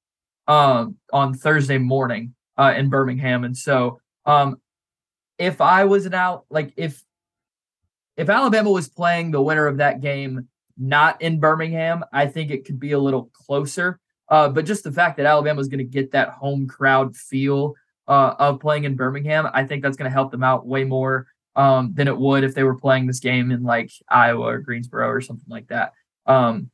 um, 0.49 0.97
on 1.13 1.35
Thursday 1.35 1.79
morning 1.79 2.35
uh, 2.59 2.75
in 2.77 2.89
Birmingham. 2.89 3.45
And 3.45 3.57
so 3.57 4.01
um, 4.25 4.61
if 5.39 5.61
I 5.61 5.85
was 5.85 6.07
an 6.07 6.15
out, 6.15 6.45
like 6.51 6.73
if 6.77 7.03
if 8.17 8.29
Alabama 8.29 8.71
was 8.71 8.89
playing 8.89 9.31
the 9.31 9.41
winner 9.41 9.67
of 9.67 9.79
that 9.79 10.03
game 10.03 10.49
not 10.81 11.21
in 11.21 11.39
Birmingham, 11.39 12.05
I 12.13 12.27
think 12.27 12.51
it 12.51 12.65
could 12.65 12.81
be 12.81 12.93
a 12.93 12.99
little 12.99 13.31
closer. 13.35 14.01
Uh, 14.29 14.49
but 14.49 14.65
just 14.65 14.85
the 14.85 14.93
fact 14.93 15.17
that 15.19 15.27
Alabama 15.27 15.61
is 15.61 15.69
going 15.69 15.79
to 15.79 15.85
get 15.85 16.13
that 16.13 16.31
home 16.31 16.67
crowd 16.67 17.15
feel 17.15 17.75
uh, 18.09 18.35
of 18.39 18.61
playing 18.61 18.85
in 18.85 18.97
Birmingham, 18.97 19.49
I 19.53 19.65
think 19.65 19.83
that's 19.83 19.97
going 19.97 20.11
to 20.11 20.15
help 20.15 20.31
them 20.31 20.43
out 20.43 20.67
way 20.67 20.85
more 20.85 21.27
um, 21.57 21.93
than 21.95 22.09
it 22.09 22.17
would 22.17 22.45
if 22.45 22.55
they 22.55 22.65
were 22.65 22.77
playing 22.77 23.07
this 23.07 23.21
game 23.21 23.51
in 23.51 23.63
like 23.63 23.91
Iowa 24.09 24.47
or 24.47 24.59
Greensboro 24.59 25.09
or 25.09 25.21
something 25.21 25.49
like 25.49 25.69
that. 25.69 25.93
Um, 26.27 26.71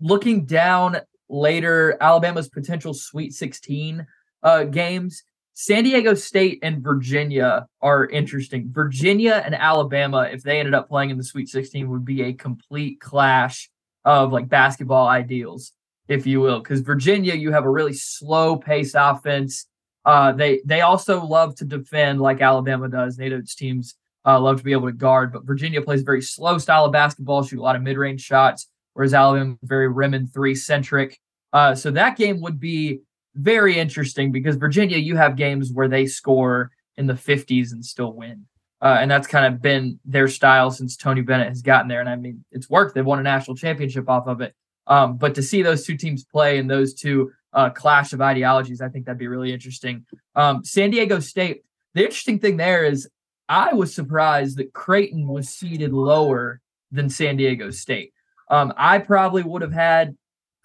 looking 0.00 0.44
down 0.44 0.98
later, 1.28 1.96
Alabama's 2.00 2.48
potential 2.48 2.94
Sweet 2.94 3.32
16 3.32 4.06
uh, 4.42 4.64
games, 4.64 5.24
San 5.58 5.84
Diego 5.84 6.12
State 6.12 6.58
and 6.62 6.82
Virginia 6.82 7.66
are 7.80 8.04
interesting. 8.04 8.70
Virginia 8.70 9.42
and 9.42 9.54
Alabama, 9.54 10.28
if 10.30 10.42
they 10.42 10.58
ended 10.58 10.74
up 10.74 10.86
playing 10.86 11.08
in 11.08 11.16
the 11.16 11.24
Sweet 11.24 11.48
16, 11.48 11.88
would 11.88 12.04
be 12.04 12.24
a 12.24 12.34
complete 12.34 13.00
clash 13.00 13.70
of 14.04 14.32
like 14.32 14.50
basketball 14.50 15.08
ideals, 15.08 15.72
if 16.08 16.26
you 16.26 16.42
will. 16.42 16.58
Because 16.58 16.80
Virginia, 16.80 17.34
you 17.34 17.52
have 17.52 17.64
a 17.64 17.70
really 17.70 17.94
slow 17.94 18.56
pace 18.56 18.94
offense. 18.94 19.66
Uh, 20.04 20.32
they 20.32 20.60
they 20.66 20.82
also 20.82 21.24
love 21.24 21.54
to 21.56 21.64
defend 21.64 22.20
like 22.20 22.42
Alabama 22.42 22.86
does. 22.86 23.16
Nate 23.16 23.32
Oats' 23.32 23.54
teams 23.54 23.94
uh, 24.26 24.38
love 24.38 24.58
to 24.58 24.64
be 24.64 24.72
able 24.72 24.88
to 24.88 24.92
guard, 24.92 25.32
but 25.32 25.46
Virginia 25.46 25.80
plays 25.80 26.02
a 26.02 26.04
very 26.04 26.20
slow 26.20 26.58
style 26.58 26.84
of 26.84 26.92
basketball, 26.92 27.42
shoot 27.42 27.60
a 27.60 27.62
lot 27.62 27.76
of 27.76 27.82
mid 27.82 27.96
range 27.96 28.20
shots, 28.20 28.68
whereas 28.92 29.14
Alabama 29.14 29.52
is 29.52 29.58
very 29.66 29.88
rim 29.88 30.12
and 30.12 30.30
three 30.30 30.54
centric. 30.54 31.18
Uh, 31.54 31.74
so 31.74 31.90
that 31.92 32.18
game 32.18 32.42
would 32.42 32.60
be 32.60 33.00
very 33.36 33.78
interesting 33.78 34.32
because 34.32 34.56
Virginia, 34.56 34.98
you 34.98 35.16
have 35.16 35.36
games 35.36 35.70
where 35.72 35.88
they 35.88 36.06
score 36.06 36.70
in 36.96 37.06
the 37.06 37.14
50s 37.14 37.72
and 37.72 37.84
still 37.84 38.12
win. 38.12 38.46
Uh, 38.80 38.98
and 39.00 39.10
that's 39.10 39.26
kind 39.26 39.46
of 39.52 39.62
been 39.62 39.98
their 40.04 40.28
style 40.28 40.70
since 40.70 40.96
Tony 40.96 41.22
Bennett 41.22 41.48
has 41.48 41.62
gotten 41.62 41.88
there. 41.88 42.00
And 42.00 42.08
I 42.08 42.16
mean, 42.16 42.44
it's 42.52 42.68
worked. 42.68 42.94
They've 42.94 43.04
won 43.04 43.18
a 43.18 43.22
national 43.22 43.56
championship 43.56 44.08
off 44.08 44.26
of 44.26 44.40
it. 44.40 44.54
Um, 44.86 45.16
but 45.16 45.34
to 45.34 45.42
see 45.42 45.62
those 45.62 45.84
two 45.84 45.96
teams 45.96 46.24
play 46.24 46.58
and 46.58 46.70
those 46.70 46.94
two 46.94 47.32
uh, 47.52 47.70
clash 47.70 48.12
of 48.12 48.20
ideologies, 48.20 48.80
I 48.80 48.88
think 48.88 49.06
that'd 49.06 49.18
be 49.18 49.28
really 49.28 49.52
interesting. 49.52 50.04
Um, 50.34 50.64
San 50.64 50.90
Diego 50.90 51.20
State, 51.20 51.62
the 51.94 52.02
interesting 52.02 52.38
thing 52.38 52.56
there 52.56 52.84
is 52.84 53.08
I 53.48 53.72
was 53.72 53.94
surprised 53.94 54.58
that 54.58 54.72
Creighton 54.72 55.26
was 55.26 55.48
seeded 55.48 55.92
lower 55.92 56.60
than 56.92 57.08
San 57.08 57.36
Diego 57.36 57.70
State. 57.70 58.12
Um, 58.48 58.72
I 58.76 58.98
probably 58.98 59.42
would 59.42 59.62
have 59.62 59.72
had 59.72 60.16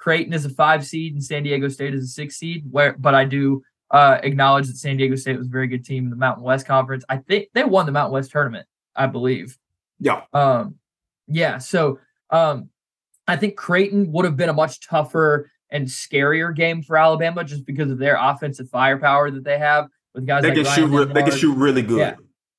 Creighton 0.02 0.34
is 0.34 0.46
a 0.46 0.50
five 0.50 0.84
seed 0.84 1.14
and 1.14 1.24
San 1.24 1.44
Diego 1.44 1.68
State 1.68 1.94
is 1.94 2.04
a 2.04 2.08
six 2.08 2.36
seed. 2.36 2.64
Where, 2.70 2.96
but 2.98 3.14
I 3.14 3.24
do 3.24 3.62
uh, 3.92 4.18
acknowledge 4.24 4.66
that 4.68 4.78
San 4.78 4.98
Diego 4.98 5.16
State 5.16 5.38
was 5.38 5.46
a 5.46 5.52
very 5.52 5.68
good 5.68 5.86
team 5.86 6.06
in 6.06 6.10
the 6.10 6.16
Mountain 6.16 6.44
West 6.44 6.66
Conference. 6.66 7.06
I 7.08 7.18
think 7.18 7.50
they 7.54 7.64
won 7.64 7.86
the 7.86 7.92
Mountain 7.92 8.14
West 8.14 8.32
tournament, 8.32 8.66
I 8.96 9.06
believe. 9.06 9.58
Yeah. 10.00 10.24
Um, 10.34 10.76
yeah. 11.28 11.60
So 11.60 12.00
um, 12.32 12.70
I 13.28 13.36
think 13.36 13.56
Creighton 13.56 14.12
would 14.12 14.26
have 14.26 14.36
been 14.36 14.50
a 14.50 14.54
much 14.54 14.82
tougher 14.88 15.52
and 15.70 15.86
scarier 15.86 16.54
game 16.54 16.82
for 16.82 16.98
Alabama 16.98 17.44
just 17.44 17.68
because 17.68 17.92
of 17.92 18.00
their 18.00 18.18
offensive 18.20 18.70
firepower 18.72 19.30
that 19.30 19.44
they 19.44 19.60
have 19.60 19.86
with 20.16 20.26
guys. 20.26 20.42
They 20.42 20.50
like 20.50 20.58
can 20.58 20.66
Ryan 20.66 20.92
shoot. 20.92 21.14
They 21.14 21.24
can 21.24 21.38
shoot 21.38 21.56
really 21.56 21.84
good. 21.84 22.00
Yeah. 22.00 22.16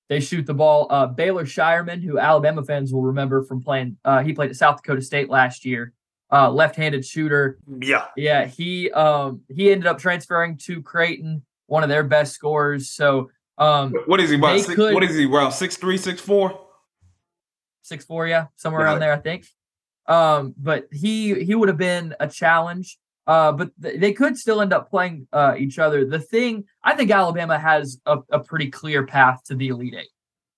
They 0.09 0.21
shoot 0.21 0.47
the 0.47 0.55
ball. 0.55 0.87
Uh, 0.91 1.07
Baylor 1.07 1.45
Scheierman, 1.45 2.05
who 2.05 2.21
Alabama 2.21 2.63
fans 2.63 2.93
will 2.93 3.03
remember 3.03 3.43
from 3.43 3.63
playing, 3.63 3.97
uh, 4.05 4.23
he 4.23 4.33
played 4.33 4.51
at 4.51 4.57
South 4.57 4.77
Dakota 4.77 5.03
State 5.03 5.29
last 5.29 5.65
year 5.65 5.93
uh, 6.33 6.51
left-handed 6.51 7.05
shooter. 7.05 7.59
Yeah, 7.81 8.07
yeah. 8.17 8.47
He 8.47 8.91
um, 8.91 9.43
he 9.49 9.71
ended 9.71 9.87
up 9.87 9.99
transferring 9.99 10.57
to 10.65 10.83
Creighton, 10.83 11.45
one 11.67 11.83
of 11.83 11.89
their 11.89 12.03
best 12.03 12.33
scorers. 12.33 12.91
So 12.91 13.31
um, 13.59 13.93
what 14.07 14.19
is 14.21 14.31
he 14.31 14.37
about? 14.37 14.59
Six, 14.61 14.75
could, 14.75 14.95
what 14.95 15.05
is 15.05 15.15
he 15.15 15.27
around 15.27 15.53
six 15.53 15.77
three, 15.77 15.99
six 15.99 16.21
four? 16.21 16.59
Six 17.83 18.05
four, 18.05 18.27
yeah, 18.27 18.47
somewhere 18.57 18.83
around 18.85 19.01
there, 19.01 19.13
I 19.13 19.19
think. 19.19 19.47
Um, 20.07 20.55
but 20.57 20.89
he 20.91 21.45
he 21.45 21.55
would 21.55 21.69
have 21.69 21.79
been 21.79 22.15
a 22.19 22.27
challenge. 22.27 22.99
Uh, 23.25 23.53
but 23.53 23.71
th- 23.81 24.01
they 24.01 24.13
could 24.13 24.37
still 24.37 24.61
end 24.61 24.73
up 24.73 24.91
playing 24.91 25.29
uh, 25.33 25.55
each 25.57 25.79
other. 25.79 26.05
The 26.05 26.19
thing 26.19 26.65
I 26.83 26.97
think 26.97 27.09
Alabama 27.13 27.57
has 27.57 28.01
a, 28.05 28.19
a 28.31 28.41
pretty 28.41 28.69
clear 28.69 29.07
path 29.07 29.45
to 29.45 29.55
the 29.55 29.69
Elite 29.69 29.95
Eight, 29.95 30.09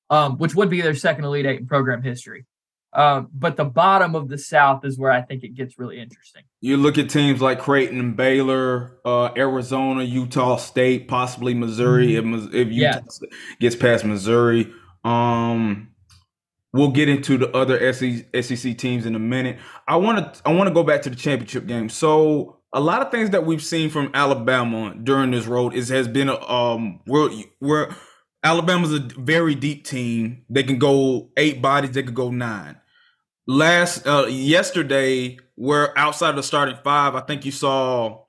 um, 0.09 0.39
which 0.39 0.55
would 0.55 0.71
be 0.71 0.81
their 0.81 0.95
second 0.95 1.25
Elite 1.25 1.45
Eight 1.45 1.61
in 1.61 1.67
program 1.67 2.03
history. 2.03 2.47
Um, 2.95 3.29
but 3.35 3.57
the 3.57 3.65
bottom 3.65 4.15
of 4.15 4.29
the 4.29 4.39
South 4.39 4.85
is 4.85 4.99
where 4.99 5.11
I 5.11 5.21
think 5.21 5.43
it 5.43 5.55
gets 5.55 5.79
really 5.79 6.01
interesting. 6.01 6.43
You 6.61 6.77
look 6.77 6.97
at 6.97 7.11
teams 7.11 7.43
like 7.43 7.59
Creighton 7.59 7.99
and 7.99 8.17
Baylor, 8.17 8.99
uh, 9.05 9.31
Arizona, 9.37 10.05
Utah 10.05 10.57
State, 10.57 11.09
possibly 11.09 11.55
Missouri. 11.55 12.13
Mm-hmm. 12.13 12.47
If, 12.47 12.55
if 12.55 12.73
Utah 12.73 13.01
yeah. 13.23 13.29
gets 13.59 13.75
past 13.75 14.05
Missouri, 14.05 14.73
um, 15.03 15.89
we'll 16.73 16.93
get 16.93 17.09
into 17.09 17.37
the 17.37 17.51
other 17.51 17.93
SEC 17.93 18.79
teams 18.79 19.07
in 19.07 19.17
a 19.17 19.21
minute. 19.21 19.59
I 19.89 19.97
want 19.97 20.35
to 20.35 20.43
I 20.49 20.53
want 20.53 20.69
to 20.69 20.75
go 20.75 20.85
back 20.85 21.03
to 21.03 21.11
the 21.11 21.17
championship 21.17 21.67
game. 21.67 21.89
So 21.89 22.61
a 22.73 22.81
lot 22.81 23.03
of 23.03 23.11
things 23.11 23.31
that 23.31 23.45
we've 23.45 23.63
seen 23.63 23.91
from 23.91 24.13
Alabama 24.15 24.95
during 25.03 25.33
this 25.33 25.47
road 25.47 25.75
is 25.75 25.89
has 25.89 26.07
been 26.07 26.29
um 26.29 27.01
where 27.07 27.29
where 27.59 27.97
Alabama's 28.45 28.93
a 28.93 29.01
very 29.01 29.57
deep 29.57 29.85
team. 29.85 30.45
They 30.49 30.63
can 30.63 30.79
go 30.79 31.31
eight 31.37 31.61
bodies. 31.61 31.91
They 31.91 32.05
could 32.05 32.15
go 32.15 32.31
nine 32.31 32.77
last 33.47 34.07
uh 34.07 34.27
yesterday 34.27 35.39
we're 35.57 35.93
outside 35.97 36.31
of 36.31 36.37
the 36.37 36.43
starting 36.43 36.77
five. 36.83 37.15
I 37.15 37.21
think 37.21 37.45
you 37.45 37.53
saw 37.53 38.25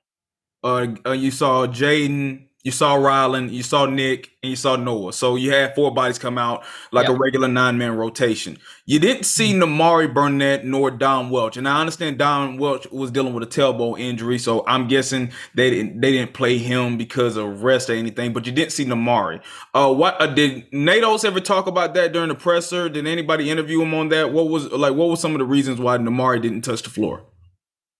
uh, 0.62 0.86
uh 1.04 1.12
you 1.12 1.30
saw 1.30 1.66
Jaden 1.66 2.45
you 2.66 2.72
saw 2.72 2.96
Rylan, 2.96 3.52
you 3.52 3.62
saw 3.62 3.86
Nick, 3.86 4.32
and 4.42 4.50
you 4.50 4.56
saw 4.56 4.74
Noah. 4.74 5.12
So 5.12 5.36
you 5.36 5.52
had 5.52 5.76
four 5.76 5.94
bodies 5.94 6.18
come 6.18 6.36
out 6.36 6.64
like 6.90 7.06
yep. 7.06 7.14
a 7.14 7.16
regular 7.16 7.46
nine 7.46 7.78
man 7.78 7.96
rotation. 7.96 8.58
You 8.86 8.98
didn't 8.98 9.22
see. 9.22 9.54
Nimari 9.54 10.12
Burnett 10.12 10.64
nor 10.64 10.90
Dom 10.90 11.30
Welch, 11.30 11.56
and 11.56 11.68
I 11.68 11.78
understand 11.78 12.18
Dom 12.18 12.56
Welch 12.56 12.90
was 12.90 13.12
dealing 13.12 13.34
with 13.34 13.44
a 13.44 13.46
tailbone 13.46 14.00
injury, 14.00 14.40
so 14.40 14.66
I'm 14.66 14.88
guessing 14.88 15.30
they 15.54 15.70
didn't 15.70 16.00
they 16.00 16.10
didn't 16.10 16.34
play 16.34 16.58
him 16.58 16.98
because 16.98 17.36
of 17.36 17.62
rest 17.62 17.88
or 17.88 17.92
anything. 17.92 18.32
But 18.32 18.46
you 18.46 18.52
didn't 18.52 18.72
see 18.72 18.84
Nimari. 18.84 19.40
Uh, 19.72 19.94
what 19.94 20.20
uh, 20.20 20.26
did 20.26 20.66
Nate 20.72 21.04
Oats 21.04 21.22
ever 21.22 21.38
talk 21.38 21.68
about 21.68 21.94
that 21.94 22.12
during 22.12 22.30
the 22.30 22.34
presser? 22.34 22.88
Did 22.88 23.06
anybody 23.06 23.48
interview 23.48 23.80
him 23.80 23.94
on 23.94 24.08
that? 24.08 24.32
What 24.32 24.48
was 24.48 24.72
like? 24.72 24.96
What 24.96 25.08
were 25.08 25.16
some 25.16 25.32
of 25.32 25.38
the 25.38 25.44
reasons 25.44 25.78
why 25.78 25.98
Nimari 25.98 26.42
didn't 26.42 26.62
touch 26.62 26.82
the 26.82 26.90
floor? 26.90 27.22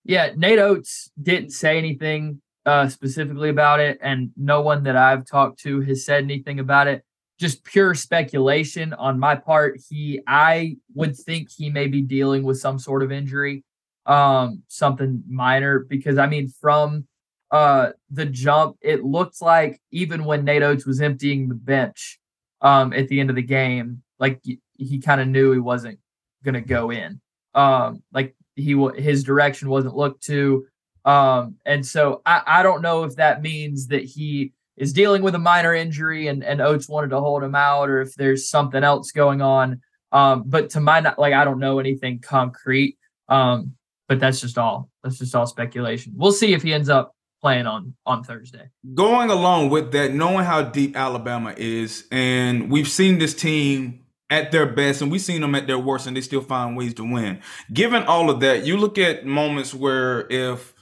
Yeah, 0.03 0.33
Nate 0.35 0.59
Oats 0.59 1.13
didn't 1.23 1.51
say 1.51 1.79
anything 1.79 2.43
uh, 2.67 2.89
specifically 2.89 3.49
about 3.49 3.81
it, 3.81 3.99
and 4.03 4.31
no 4.37 4.61
one 4.61 4.83
that 4.83 4.97
I've 4.97 5.25
talked 5.25 5.61
to 5.61 5.81
has 5.83 6.05
said 6.05 6.25
anything 6.25 6.61
about 6.61 6.89
it. 6.89 7.03
Just 7.39 7.65
pure 7.65 7.95
speculation 7.95 8.93
on 8.95 9.19
my 9.19 9.35
part. 9.35 9.81
He, 9.89 10.21
I 10.27 10.77
would 10.95 11.17
think 11.17 11.49
he 11.51 11.71
may 11.71 11.87
be 11.87 12.03
dealing 12.03 12.43
with 12.43 12.59
some 12.59 12.79
sort 12.79 13.03
of 13.03 13.13
injury, 13.13 13.65
um, 14.07 14.63
something 14.69 15.23
minor, 15.29 15.81
because 15.81 16.19
I 16.19 16.27
mean, 16.27 16.49
from 16.49 17.07
uh 17.53 17.93
the 18.11 18.27
jump, 18.27 18.77
it 18.83 19.05
looked 19.05 19.41
like 19.41 19.81
even 19.93 20.25
when 20.25 20.45
Nate 20.45 20.63
Oats 20.63 20.85
was 20.85 21.01
emptying 21.01 21.49
the 21.49 21.55
bench, 21.55 22.19
um, 22.61 22.93
at 22.93 23.09
the 23.09 23.21
end 23.21 23.31
of 23.31 23.37
the 23.37 23.43
game. 23.43 24.03
Like 24.19 24.43
he 24.75 24.99
kind 24.99 25.21
of 25.21 25.29
knew 25.29 25.53
he 25.53 25.59
wasn't 25.59 25.99
going 26.45 26.55
to 26.55 26.61
go 26.61 26.91
in. 26.91 27.21
Um, 27.55 28.03
like 28.13 28.35
he 28.55 28.75
his 28.97 29.25
direction 29.25 29.69
wasn't 29.69 29.97
looked 29.97 30.25
to. 30.25 30.67
Um, 31.07 31.55
and 31.65 31.87
so 31.87 32.21
I, 32.27 32.43
I 32.47 32.63
don't 32.63 32.83
know 32.83 33.05
if 33.05 33.17
that 33.17 33.41
means 33.41 33.87
that 33.89 34.05
he 34.05 34.53
is 34.77 34.93
dealing 34.93 35.23
with 35.23 35.35
a 35.35 35.39
minor 35.39 35.73
injury 35.73 36.27
and, 36.27 36.45
and 36.45 36.61
Oats 36.61 36.89
wanted 36.89 37.11
to 37.11 37.21
hold 37.21 37.43
him 37.43 37.55
out 37.55 37.89
or 37.89 38.01
if 38.01 38.15
there's 38.17 38.51
something 38.51 38.85
else 38.85 39.13
going 39.13 39.41
on. 39.41 39.81
Um, 40.13 40.43
but 40.47 40.71
to 40.71 40.81
my 40.81 41.01
like 41.17 41.33
I 41.33 41.45
don't 41.45 41.59
know 41.59 41.79
anything 41.79 42.21
concrete. 42.21 42.99
Um, 43.29 43.73
but 44.09 44.21
that's 44.21 44.41
just 44.41 44.59
all 44.59 44.91
that's 45.03 45.19
just 45.19 45.35
all 45.35 45.47
speculation. 45.47 46.13
We'll 46.17 46.33
see 46.33 46.53
if 46.53 46.63
he 46.63 46.75
ends 46.75 46.89
up 46.89 47.15
playing 47.41 47.67
on 47.67 47.95
on 48.05 48.23
Thursday. 48.23 48.71
Going 48.95 49.31
along 49.31 49.71
with 49.71 49.93
that, 49.93 50.13
knowing 50.13 50.45
how 50.45 50.63
deep 50.63 50.97
Alabama 50.97 51.55
is, 51.57 52.07
and 52.11 52.71
we've 52.71 52.89
seen 52.89 53.19
this 53.19 53.35
team 53.35 54.05
at 54.31 54.51
their 54.51 54.67
best 54.67 55.03
and 55.03 55.11
we've 55.11 55.21
seen 55.21 55.41
them 55.41 55.55
at 55.55 55.69
their 55.69 55.79
worst 55.79 56.07
and 56.07 56.17
they 56.17 56.21
still 56.21 56.41
find 56.41 56.77
ways 56.77 56.95
to 56.95 57.05
win. 57.05 57.41
Given 57.73 58.03
all 58.05 58.29
of 58.29 58.41
that, 58.41 58.67
you 58.67 58.77
look 58.77 58.99
at 58.99 59.25
moments 59.25 59.73
where 59.73 60.27
if 60.31 60.75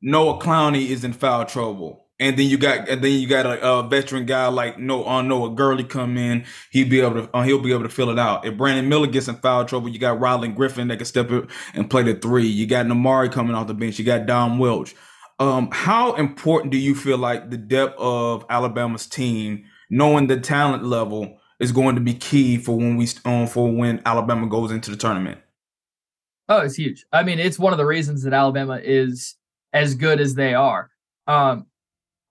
Noah 0.00 0.38
Clowney 0.38 0.88
is 0.88 1.04
in 1.04 1.12
foul 1.12 1.44
trouble, 1.44 2.06
and 2.20 2.36
then 2.36 2.46
you 2.46 2.58
got 2.58 2.88
and 2.88 3.02
then 3.02 3.20
you 3.20 3.26
got 3.26 3.46
a, 3.46 3.60
a 3.66 3.88
veteran 3.88 4.26
guy 4.26 4.46
like 4.48 4.78
no 4.78 5.04
on 5.04 5.26
uh, 5.26 5.28
Noah 5.28 5.54
Gurley 5.54 5.84
come 5.84 6.16
in, 6.16 6.44
he'll 6.70 6.88
be 6.88 7.00
able 7.00 7.26
to 7.26 7.36
uh, 7.36 7.42
he'll 7.42 7.60
be 7.60 7.72
able 7.72 7.82
to 7.82 7.88
fill 7.88 8.10
it 8.10 8.18
out. 8.18 8.44
If 8.44 8.56
Brandon 8.56 8.88
Miller 8.88 9.06
gets 9.06 9.28
in 9.28 9.36
foul 9.36 9.64
trouble, 9.64 9.88
you 9.88 9.98
got 9.98 10.18
Rylan 10.18 10.54
Griffin 10.54 10.88
that 10.88 10.98
can 10.98 11.06
step 11.06 11.30
up 11.30 11.50
and 11.74 11.90
play 11.90 12.02
the 12.02 12.14
three. 12.14 12.46
You 12.46 12.66
got 12.66 12.86
Nimari 12.86 13.30
coming 13.32 13.54
off 13.54 13.66
the 13.66 13.74
bench. 13.74 13.98
You 13.98 14.04
got 14.04 14.26
Dom 14.26 14.58
Welch. 14.58 14.94
Um, 15.40 15.68
how 15.70 16.14
important 16.14 16.72
do 16.72 16.78
you 16.78 16.94
feel 16.94 17.18
like 17.18 17.50
the 17.50 17.56
depth 17.56 17.94
of 17.98 18.44
Alabama's 18.50 19.06
team, 19.06 19.64
knowing 19.88 20.26
the 20.26 20.40
talent 20.40 20.84
level, 20.84 21.38
is 21.60 21.70
going 21.70 21.94
to 21.94 22.00
be 22.00 22.14
key 22.14 22.56
for 22.56 22.76
when 22.76 22.96
we 22.96 23.08
um, 23.24 23.46
for 23.46 23.70
when 23.70 24.02
Alabama 24.04 24.48
goes 24.48 24.70
into 24.70 24.90
the 24.90 24.96
tournament? 24.96 25.40
Oh, 26.48 26.60
it's 26.60 26.76
huge. 26.76 27.04
I 27.12 27.24
mean, 27.24 27.38
it's 27.38 27.58
one 27.58 27.72
of 27.72 27.78
the 27.78 27.86
reasons 27.86 28.22
that 28.22 28.32
Alabama 28.32 28.80
is 28.82 29.34
as 29.72 29.94
good 29.94 30.20
as 30.20 30.34
they 30.34 30.54
are. 30.54 30.90
Um, 31.26 31.66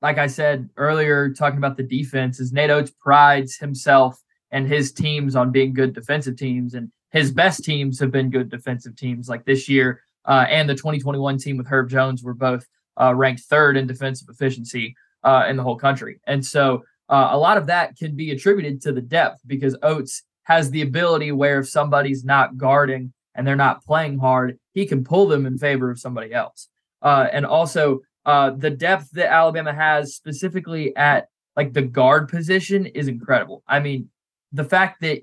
like 0.01 0.17
I 0.17 0.27
said 0.27 0.69
earlier, 0.77 1.33
talking 1.33 1.57
about 1.57 1.77
the 1.77 1.83
defense, 1.83 2.39
is 2.39 2.51
Nate 2.51 2.69
Oats 2.69 2.91
prides 2.99 3.57
himself 3.57 4.21
and 4.51 4.67
his 4.67 4.91
teams 4.91 5.35
on 5.35 5.51
being 5.51 5.73
good 5.73 5.93
defensive 5.93 6.37
teams, 6.37 6.73
and 6.73 6.91
his 7.11 7.31
best 7.31 7.63
teams 7.63 7.99
have 7.99 8.11
been 8.11 8.29
good 8.29 8.49
defensive 8.49 8.95
teams. 8.95 9.27
Like 9.27 9.45
this 9.45 9.67
year, 9.67 10.01
uh, 10.25 10.45
and 10.49 10.69
the 10.69 10.75
2021 10.75 11.37
team 11.37 11.57
with 11.57 11.67
Herb 11.67 11.89
Jones 11.89 12.23
were 12.23 12.33
both 12.33 12.65
uh, 12.99 13.13
ranked 13.13 13.41
third 13.43 13.77
in 13.77 13.87
defensive 13.87 14.27
efficiency 14.29 14.95
uh, 15.23 15.45
in 15.49 15.57
the 15.57 15.63
whole 15.63 15.77
country, 15.77 16.19
and 16.27 16.45
so 16.45 16.83
uh, 17.09 17.29
a 17.31 17.37
lot 17.37 17.57
of 17.57 17.67
that 17.67 17.95
can 17.97 18.15
be 18.15 18.31
attributed 18.31 18.81
to 18.81 18.91
the 18.91 19.01
depth 19.01 19.41
because 19.47 19.75
Oats 19.81 20.23
has 20.43 20.69
the 20.69 20.81
ability 20.81 21.31
where 21.31 21.59
if 21.59 21.69
somebody's 21.69 22.23
not 22.23 22.57
guarding 22.57 23.13
and 23.35 23.45
they're 23.45 23.55
not 23.55 23.83
playing 23.83 24.17
hard, 24.17 24.57
he 24.73 24.85
can 24.85 25.03
pull 25.03 25.27
them 25.27 25.45
in 25.45 25.57
favor 25.57 25.89
of 25.89 25.99
somebody 25.99 26.33
else. 26.33 26.69
Uh, 27.07 27.29
and 27.31 27.45
also, 27.45 28.01
uh, 28.25 28.49
the 28.49 28.69
depth 28.69 29.11
that 29.11 29.31
Alabama 29.31 29.73
has, 29.73 30.13
specifically 30.13 30.93
at 30.97 31.29
like 31.55 31.71
the 31.71 31.81
guard 31.81 32.27
position, 32.27 32.85
is 32.85 33.07
incredible. 33.07 33.63
I 33.65 33.79
mean, 33.79 34.09
the 34.51 34.65
fact 34.65 34.99
that 34.99 35.21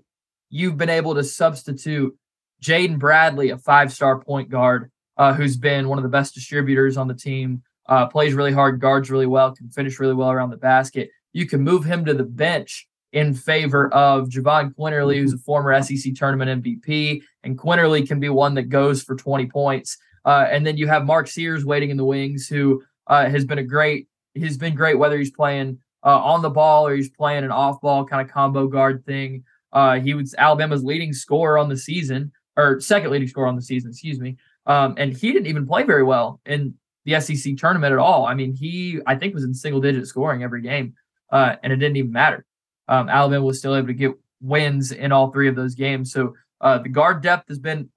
you've 0.49 0.79
been 0.79 0.89
able 0.89 1.15
to 1.15 1.23
substitute 1.23 2.17
Jaden 2.63 2.99
Bradley, 2.99 3.51
a 3.51 3.59
five-star 3.59 4.21
point 4.21 4.49
guard, 4.49 4.91
uh, 5.19 5.35
who's 5.35 5.59
been 5.59 5.91
one 5.91 5.99
of 5.99 6.05
the 6.05 6.09
best 6.09 6.33
distributors 6.33 6.97
on 6.97 7.07
the 7.07 7.15
team, 7.15 7.63
uh, 7.87 8.07
plays 8.07 8.33
really 8.33 8.53
hard, 8.53 8.81
guards 8.81 9.11
really 9.11 9.27
well, 9.27 9.55
can 9.55 9.69
finish 9.69 10.01
really 10.01 10.15
well 10.15 10.31
around 10.31 10.49
the 10.49 10.57
basket. 10.57 11.11
You 11.35 11.45
can 11.47 11.61
move 11.61 11.85
him 11.85 12.07
to 12.07 12.15
the 12.15 12.25
bench 12.25 12.89
in 13.13 13.35
favor 13.35 13.93
of 13.93 14.31
Jahvon 14.31 14.75
Quinerly, 14.75 15.19
who's 15.19 15.35
a 15.35 15.39
former 15.39 15.83
SEC 15.83 16.15
tournament 16.15 16.65
MVP, 16.65 17.21
and 17.43 17.59
Quinerly 17.59 18.09
can 18.09 18.21
be 18.21 18.31
one 18.31 18.55
that 18.55 18.71
goes 18.71 19.03
for 19.03 19.17
20 19.17 19.49
points. 19.49 19.99
Uh, 20.25 20.47
and 20.51 20.67
then 20.67 20.77
you 20.77 20.87
have 20.87 21.05
Mark 21.05 21.29
Sears 21.29 21.65
waiting 21.65 21.91
in 21.91 21.97
the 21.97 22.05
wings, 22.05 22.49
who 22.49 22.83
uh, 23.07 23.29
has 23.29 23.45
been 23.45 23.59
a 23.59 23.63
great. 23.63 24.09
He's 24.35 24.57
been 24.57 24.75
great 24.75 24.99
whether 24.99 25.17
he's 25.17 25.31
playing 25.31 25.79
uh, 26.03 26.19
on 26.19 26.43
the 26.43 26.51
ball 26.51 26.87
or 26.87 26.95
he's 26.95 27.11
playing 27.11 27.45
an 27.45 27.51
off-ball 27.51 28.05
kind 28.07 28.27
of 28.27 28.33
combo 28.33 28.67
guard 28.67 29.05
thing. 29.07 29.45
Uh, 29.73 30.01
he 30.01 30.15
was 30.15 30.35
Alabama's 30.37 30.85
leading 30.85 31.13
scorer 31.13 31.59
on 31.59 31.69
the 31.69 31.77
season, 31.77 32.33
or 32.57 32.81
second 32.81 33.11
leading 33.11 33.29
scorer 33.29 33.47
on 33.47 33.57
the 33.57 33.63
season, 33.63 33.91
excuse 33.91 34.19
me. 34.19 34.37
Um, 34.67 34.95
and 34.97 35.13
he 35.13 35.33
didn't 35.33 35.47
even 35.47 35.67
play 35.67 35.83
very 35.83 36.03
well 36.03 36.41
in 36.47 36.75
the 37.05 37.21
SEC 37.21 37.57
tournament 37.57 37.93
at 37.93 37.99
all. 37.99 38.27
I 38.27 38.35
mean, 38.35 38.55
he 38.55 39.01
I 39.07 39.17
think 39.17 39.35
was 39.35 39.45
in 39.45 39.55
single-digit 39.55 40.07
scoring 40.07 40.43
every 40.43 40.63
game, 40.63 40.95
uh, 41.31 41.57
and 41.63 41.73
it 41.73 41.77
didn't 41.77 41.97
even 41.97 42.13
matter. 42.13 42.45
Um, 42.89 43.09
Alabama 43.09 43.45
was 43.45 43.59
still 43.59 43.77
able 43.77 43.89
to 43.89 43.95
get 43.95 44.13
wins 44.41 44.93
in 44.93 45.13
all 45.13 45.31
three 45.31 45.49
of 45.49 45.57
those 45.57 45.75
games. 45.75 46.13
So 46.13 46.35
uh, 46.61 46.79
the 46.79 46.89
guard 46.89 47.23
depth 47.23 47.49
has 47.49 47.59
been 47.59 47.89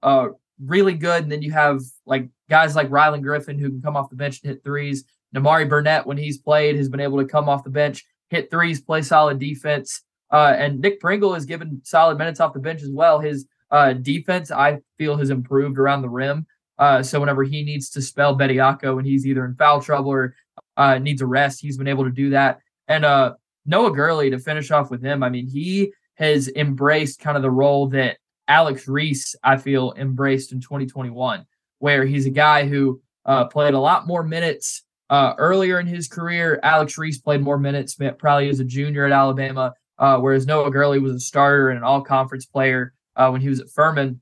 really 0.62 0.94
good. 0.94 1.22
And 1.22 1.32
then 1.32 1.42
you 1.42 1.52
have 1.52 1.80
like 2.06 2.28
guys 2.48 2.76
like 2.76 2.90
Rylan 2.90 3.22
Griffin 3.22 3.58
who 3.58 3.70
can 3.70 3.82
come 3.82 3.96
off 3.96 4.10
the 4.10 4.16
bench 4.16 4.40
and 4.42 4.52
hit 4.52 4.64
threes. 4.64 5.04
Nimari 5.34 5.68
Burnett, 5.68 6.06
when 6.06 6.16
he's 6.16 6.38
played, 6.38 6.76
has 6.76 6.88
been 6.88 7.00
able 7.00 7.18
to 7.18 7.26
come 7.26 7.48
off 7.48 7.64
the 7.64 7.70
bench, 7.70 8.04
hit 8.30 8.50
threes, 8.50 8.80
play 8.80 9.02
solid 9.02 9.38
defense. 9.38 10.02
Uh, 10.30 10.54
and 10.56 10.80
Nick 10.80 11.00
Pringle 11.00 11.34
has 11.34 11.46
given 11.46 11.80
solid 11.84 12.18
minutes 12.18 12.40
off 12.40 12.52
the 12.52 12.60
bench 12.60 12.82
as 12.82 12.90
well. 12.90 13.20
His 13.20 13.46
uh, 13.70 13.92
defense, 13.92 14.50
I 14.50 14.78
feel, 14.96 15.16
has 15.16 15.30
improved 15.30 15.78
around 15.78 16.02
the 16.02 16.08
rim. 16.08 16.46
Uh, 16.78 17.02
so 17.02 17.18
whenever 17.18 17.42
he 17.42 17.64
needs 17.64 17.90
to 17.90 18.02
spell 18.02 18.38
Bediako 18.38 18.96
when 18.96 19.04
he's 19.04 19.26
either 19.26 19.44
in 19.44 19.54
foul 19.56 19.80
trouble 19.80 20.10
or 20.10 20.34
uh, 20.76 20.98
needs 20.98 21.22
a 21.22 21.26
rest, 21.26 21.60
he's 21.60 21.76
been 21.76 21.88
able 21.88 22.04
to 22.04 22.10
do 22.10 22.30
that. 22.30 22.60
And 22.86 23.04
uh, 23.04 23.34
Noah 23.66 23.92
Gurley, 23.92 24.30
to 24.30 24.38
finish 24.38 24.70
off 24.70 24.90
with 24.90 25.02
him, 25.02 25.22
I 25.22 25.28
mean, 25.28 25.46
he 25.46 25.92
has 26.14 26.48
embraced 26.48 27.20
kind 27.20 27.36
of 27.36 27.42
the 27.42 27.50
role 27.50 27.88
that 27.88 28.18
Alex 28.48 28.88
Reese, 28.88 29.36
I 29.44 29.58
feel, 29.58 29.92
embraced 29.96 30.52
in 30.52 30.60
2021, 30.60 31.46
where 31.78 32.04
he's 32.04 32.26
a 32.26 32.30
guy 32.30 32.66
who 32.66 33.00
uh, 33.24 33.44
played 33.46 33.74
a 33.74 33.78
lot 33.78 34.06
more 34.06 34.22
minutes 34.22 34.82
uh, 35.10 35.34
earlier 35.38 35.78
in 35.78 35.86
his 35.86 36.08
career. 36.08 36.58
Alex 36.62 36.98
Reese 36.98 37.18
played 37.18 37.42
more 37.42 37.58
minutes, 37.58 37.96
probably 38.18 38.48
as 38.48 38.60
a 38.60 38.64
junior 38.64 39.04
at 39.04 39.12
Alabama, 39.12 39.74
uh, 39.98 40.18
whereas 40.18 40.46
Noah 40.46 40.70
Gurley 40.70 40.98
was 40.98 41.12
a 41.12 41.20
starter 41.20 41.70
and 41.70 41.78
an 41.78 41.84
all 41.84 42.02
conference 42.02 42.46
player 42.46 42.94
uh, 43.16 43.28
when 43.30 43.40
he 43.40 43.48
was 43.48 43.60
at 43.60 43.70
Furman. 43.70 44.20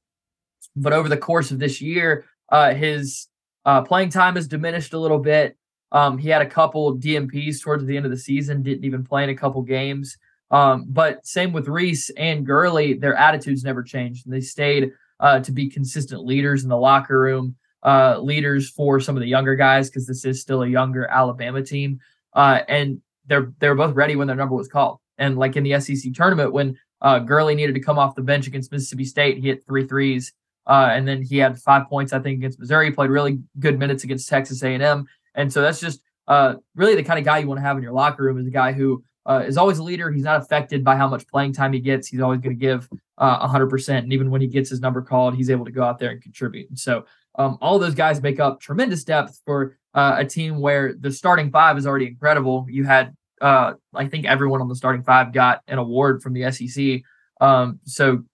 But 0.74 0.92
over 0.92 1.08
the 1.08 1.16
course 1.16 1.50
of 1.50 1.58
this 1.58 1.80
year, 1.80 2.24
uh, 2.50 2.74
his 2.74 3.28
uh, 3.64 3.82
playing 3.82 4.10
time 4.10 4.36
has 4.36 4.48
diminished 4.48 4.92
a 4.92 4.98
little 4.98 5.18
bit. 5.18 5.56
Um, 5.92 6.18
he 6.18 6.28
had 6.28 6.42
a 6.42 6.46
couple 6.46 6.98
DNPs 6.98 7.62
towards 7.62 7.84
the 7.84 7.96
end 7.96 8.04
of 8.04 8.10
the 8.10 8.18
season, 8.18 8.62
didn't 8.62 8.84
even 8.84 9.04
play 9.04 9.24
in 9.24 9.30
a 9.30 9.36
couple 9.36 9.62
games. 9.62 10.16
Um, 10.50 10.86
but 10.88 11.26
same 11.26 11.52
with 11.52 11.68
Reese 11.68 12.10
and 12.10 12.46
Gurley, 12.46 12.94
their 12.94 13.14
attitudes 13.14 13.64
never 13.64 13.82
changed. 13.82 14.26
And 14.26 14.34
they 14.34 14.40
stayed 14.40 14.92
uh, 15.18 15.40
to 15.40 15.52
be 15.52 15.68
consistent 15.68 16.24
leaders 16.24 16.62
in 16.62 16.68
the 16.68 16.76
locker 16.76 17.18
room, 17.18 17.56
uh, 17.82 18.18
leaders 18.20 18.70
for 18.70 19.00
some 19.00 19.16
of 19.16 19.22
the 19.22 19.28
younger 19.28 19.56
guys, 19.56 19.88
because 19.88 20.06
this 20.06 20.24
is 20.24 20.40
still 20.40 20.62
a 20.62 20.68
younger 20.68 21.06
Alabama 21.06 21.62
team. 21.62 21.98
Uh, 22.32 22.60
and 22.68 23.00
they're 23.26 23.52
they're 23.58 23.74
both 23.74 23.94
ready 23.94 24.14
when 24.14 24.26
their 24.26 24.36
number 24.36 24.54
was 24.54 24.68
called. 24.68 24.98
And 25.18 25.38
like 25.38 25.56
in 25.56 25.64
the 25.64 25.80
SEC 25.80 26.12
tournament, 26.12 26.52
when 26.52 26.76
uh, 27.00 27.18
Gurley 27.20 27.54
needed 27.54 27.74
to 27.74 27.80
come 27.80 27.98
off 27.98 28.14
the 28.14 28.22
bench 28.22 28.46
against 28.46 28.70
Mississippi 28.70 29.04
State, 29.04 29.38
he 29.38 29.48
hit 29.48 29.64
three 29.66 29.86
threes. 29.86 30.32
Uh, 30.66 30.90
and 30.92 31.06
then 31.06 31.22
he 31.22 31.38
had 31.38 31.58
five 31.58 31.88
points, 31.88 32.12
I 32.12 32.18
think, 32.18 32.38
against 32.38 32.58
Missouri. 32.58 32.86
He 32.86 32.92
played 32.92 33.10
really 33.10 33.38
good 33.60 33.78
minutes 33.78 34.02
against 34.02 34.28
Texas 34.28 34.62
A&M. 34.62 35.06
And 35.34 35.52
so 35.52 35.62
that's 35.62 35.80
just 35.80 36.00
uh, 36.26 36.54
really 36.74 36.96
the 36.96 37.04
kind 37.04 37.18
of 37.18 37.24
guy 37.24 37.38
you 37.38 37.46
want 37.46 37.58
to 37.58 37.62
have 37.62 37.76
in 37.76 37.82
your 37.82 37.92
locker 37.92 38.24
room 38.24 38.38
is 38.38 38.48
a 38.48 38.50
guy 38.50 38.72
who 38.72 39.04
uh, 39.26 39.42
is 39.46 39.56
always 39.56 39.78
a 39.78 39.82
leader. 39.82 40.10
He's 40.10 40.22
not 40.22 40.40
affected 40.40 40.84
by 40.84 40.96
how 40.96 41.08
much 41.08 41.26
playing 41.26 41.52
time 41.52 41.72
he 41.72 41.80
gets. 41.80 42.06
He's 42.08 42.20
always 42.20 42.40
going 42.40 42.56
to 42.56 42.60
give 42.60 42.88
uh, 43.18 43.46
100%. 43.46 43.98
And 43.98 44.12
even 44.12 44.30
when 44.30 44.40
he 44.40 44.46
gets 44.46 44.70
his 44.70 44.80
number 44.80 45.02
called, 45.02 45.34
he's 45.34 45.50
able 45.50 45.64
to 45.64 45.70
go 45.72 45.82
out 45.82 45.98
there 45.98 46.10
and 46.10 46.22
contribute. 46.22 46.68
And 46.68 46.78
so 46.78 47.06
um, 47.34 47.58
all 47.60 47.78
those 47.78 47.94
guys 47.94 48.22
make 48.22 48.40
up 48.40 48.60
tremendous 48.60 49.04
depth 49.04 49.40
for 49.44 49.76
uh, 49.94 50.16
a 50.18 50.24
team 50.24 50.60
where 50.60 50.94
the 50.94 51.10
starting 51.10 51.50
five 51.50 51.76
is 51.76 51.86
already 51.86 52.06
incredible. 52.06 52.66
You 52.68 52.84
had, 52.84 53.14
uh, 53.40 53.74
I 53.94 54.06
think 54.06 54.26
everyone 54.26 54.60
on 54.60 54.68
the 54.68 54.76
starting 54.76 55.02
five 55.02 55.32
got 55.32 55.62
an 55.66 55.78
award 55.78 56.22
from 56.22 56.32
the 56.32 56.50
SEC. 56.52 57.02
Um, 57.40 57.80
so 57.84 58.24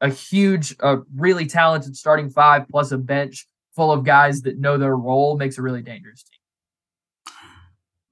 a 0.00 0.08
huge, 0.08 0.76
uh, 0.80 0.98
really 1.14 1.46
talented 1.46 1.96
starting 1.96 2.28
five 2.28 2.68
plus 2.68 2.92
a 2.92 2.98
bench 2.98 3.46
full 3.74 3.90
of 3.90 4.04
guys 4.04 4.42
that 4.42 4.58
know 4.58 4.76
their 4.76 4.96
role 4.96 5.36
makes 5.36 5.58
a 5.58 5.62
really 5.62 5.82
dangerous 5.82 6.22
team. 6.22 6.38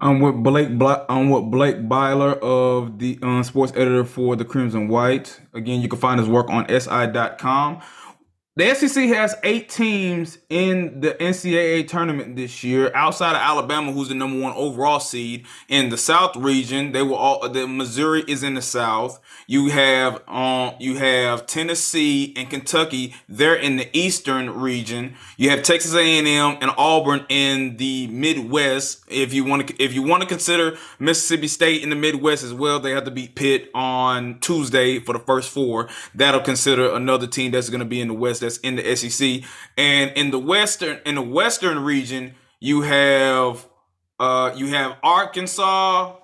I'm 0.03 0.19
with 0.19 0.43
Blake. 0.43 0.69
I'm 1.09 1.31
with 1.31 1.45
Blake 1.53 1.89
Byler 1.89 2.33
of 2.33 2.99
the 2.99 3.21
um, 3.23 3.45
sports 3.45 3.73
editor 3.77 4.05
for 4.05 4.35
the 4.35 4.45
Crimson 4.45 4.89
White. 4.89 5.41
Again, 5.55 5.81
you 5.81 5.89
can 5.89 6.01
find 6.01 6.19
his 6.19 6.29
work 6.29 6.51
on 6.51 6.69
si.com. 6.69 7.81
the 8.55 8.75
SEC 8.75 9.09
has 9.09 9.35
eight 9.45 9.71
teams 9.71 10.37
in 10.51 11.01
the 11.01 11.15
NCAA 11.15 11.89
tournament 11.89 12.37
this 12.37 12.63
year, 12.63 12.93
outside 12.95 13.31
of 13.31 13.41
Alabama, 13.41 13.93
who's 13.93 14.11
the 14.11 14.15
number 14.15 14.39
one 14.39 14.53
overall 14.53 15.01
seed 15.01 15.47
in 15.69 15.89
the 15.89 15.97
South 15.97 16.37
region. 16.37 16.93
They 16.93 17.03
were 17.03 17.17
all 17.17 17.49
the 17.49 17.67
Missouri 17.67 18.23
is 18.29 18.43
in 18.43 18.53
the 18.53 18.61
South. 18.61 19.21
You 19.47 19.71
have 19.71 20.21
um 20.29 20.75
you 20.79 20.97
have 20.97 21.47
Tennessee 21.47 22.35
and 22.37 22.51
Kentucky. 22.51 23.15
They're 23.27 23.55
in 23.55 23.77
the 23.77 23.89
Eastern 23.97 24.51
region. 24.51 25.15
You 25.39 25.49
have 25.49 25.63
Texas 25.63 25.95
A&M 25.95 26.59
and 26.61 26.71
Auburn 26.77 27.25
in 27.31 27.79
the 27.79 28.07
Midwest. 28.09 29.03
If 29.09 29.33
you 29.33 29.45
want 29.45 29.69
to 29.69 29.83
if 29.83 29.95
you 29.95 30.03
want 30.03 30.25
to 30.25 30.29
consider 30.29 30.77
Mississippi 30.99 31.49
State 31.49 31.83
in 31.83 31.89
the 31.89 31.97
Midwest 31.97 32.45
as 32.45 32.53
well, 32.53 32.81
they 32.81 32.91
have 32.91 33.05
to 33.05 33.11
beat 33.11 33.35
Pitt 33.35 33.71
on 33.75 34.41
Tuesday 34.41 34.99
for 34.99 35.15
the 35.15 35.21
first 35.21 35.49
four. 35.49 35.89
That'll 36.15 36.43
consider 36.43 36.95
another 36.95 37.27
team 37.27 37.53
that's 37.53 37.71
going 37.71 37.81
to 37.81 37.87
be 37.87 38.03
in 38.03 38.09
the 38.09 38.15
West 38.15 38.42
that's 38.43 38.59
in 38.59 38.77
the 38.77 38.97
SEC. 38.97 39.43
And 39.79 40.11
in 40.13 40.31
the 40.31 40.39
Western 40.39 41.01
in 41.07 41.15
the 41.15 41.23
Western 41.23 41.79
region, 41.83 42.35
you 42.61 42.83
have 42.83 43.67
uh 44.21 44.53
you 44.55 44.69
have 44.69 44.99
Arkansas 45.03 46.17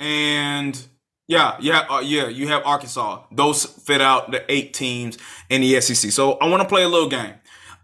and 0.00 0.86
yeah, 1.28 1.56
yeah, 1.60 1.86
uh, 1.90 2.00
yeah. 2.00 2.28
You 2.28 2.46
have 2.48 2.64
Arkansas. 2.64 3.24
Those 3.32 3.64
fit 3.64 4.00
out 4.00 4.30
the 4.30 4.44
eight 4.52 4.74
teams 4.74 5.18
in 5.48 5.60
the 5.60 5.80
SEC. 5.80 6.12
So 6.12 6.34
I 6.34 6.46
want 6.48 6.62
to 6.62 6.68
play 6.68 6.84
a 6.84 6.88
little 6.88 7.08
game. 7.08 7.34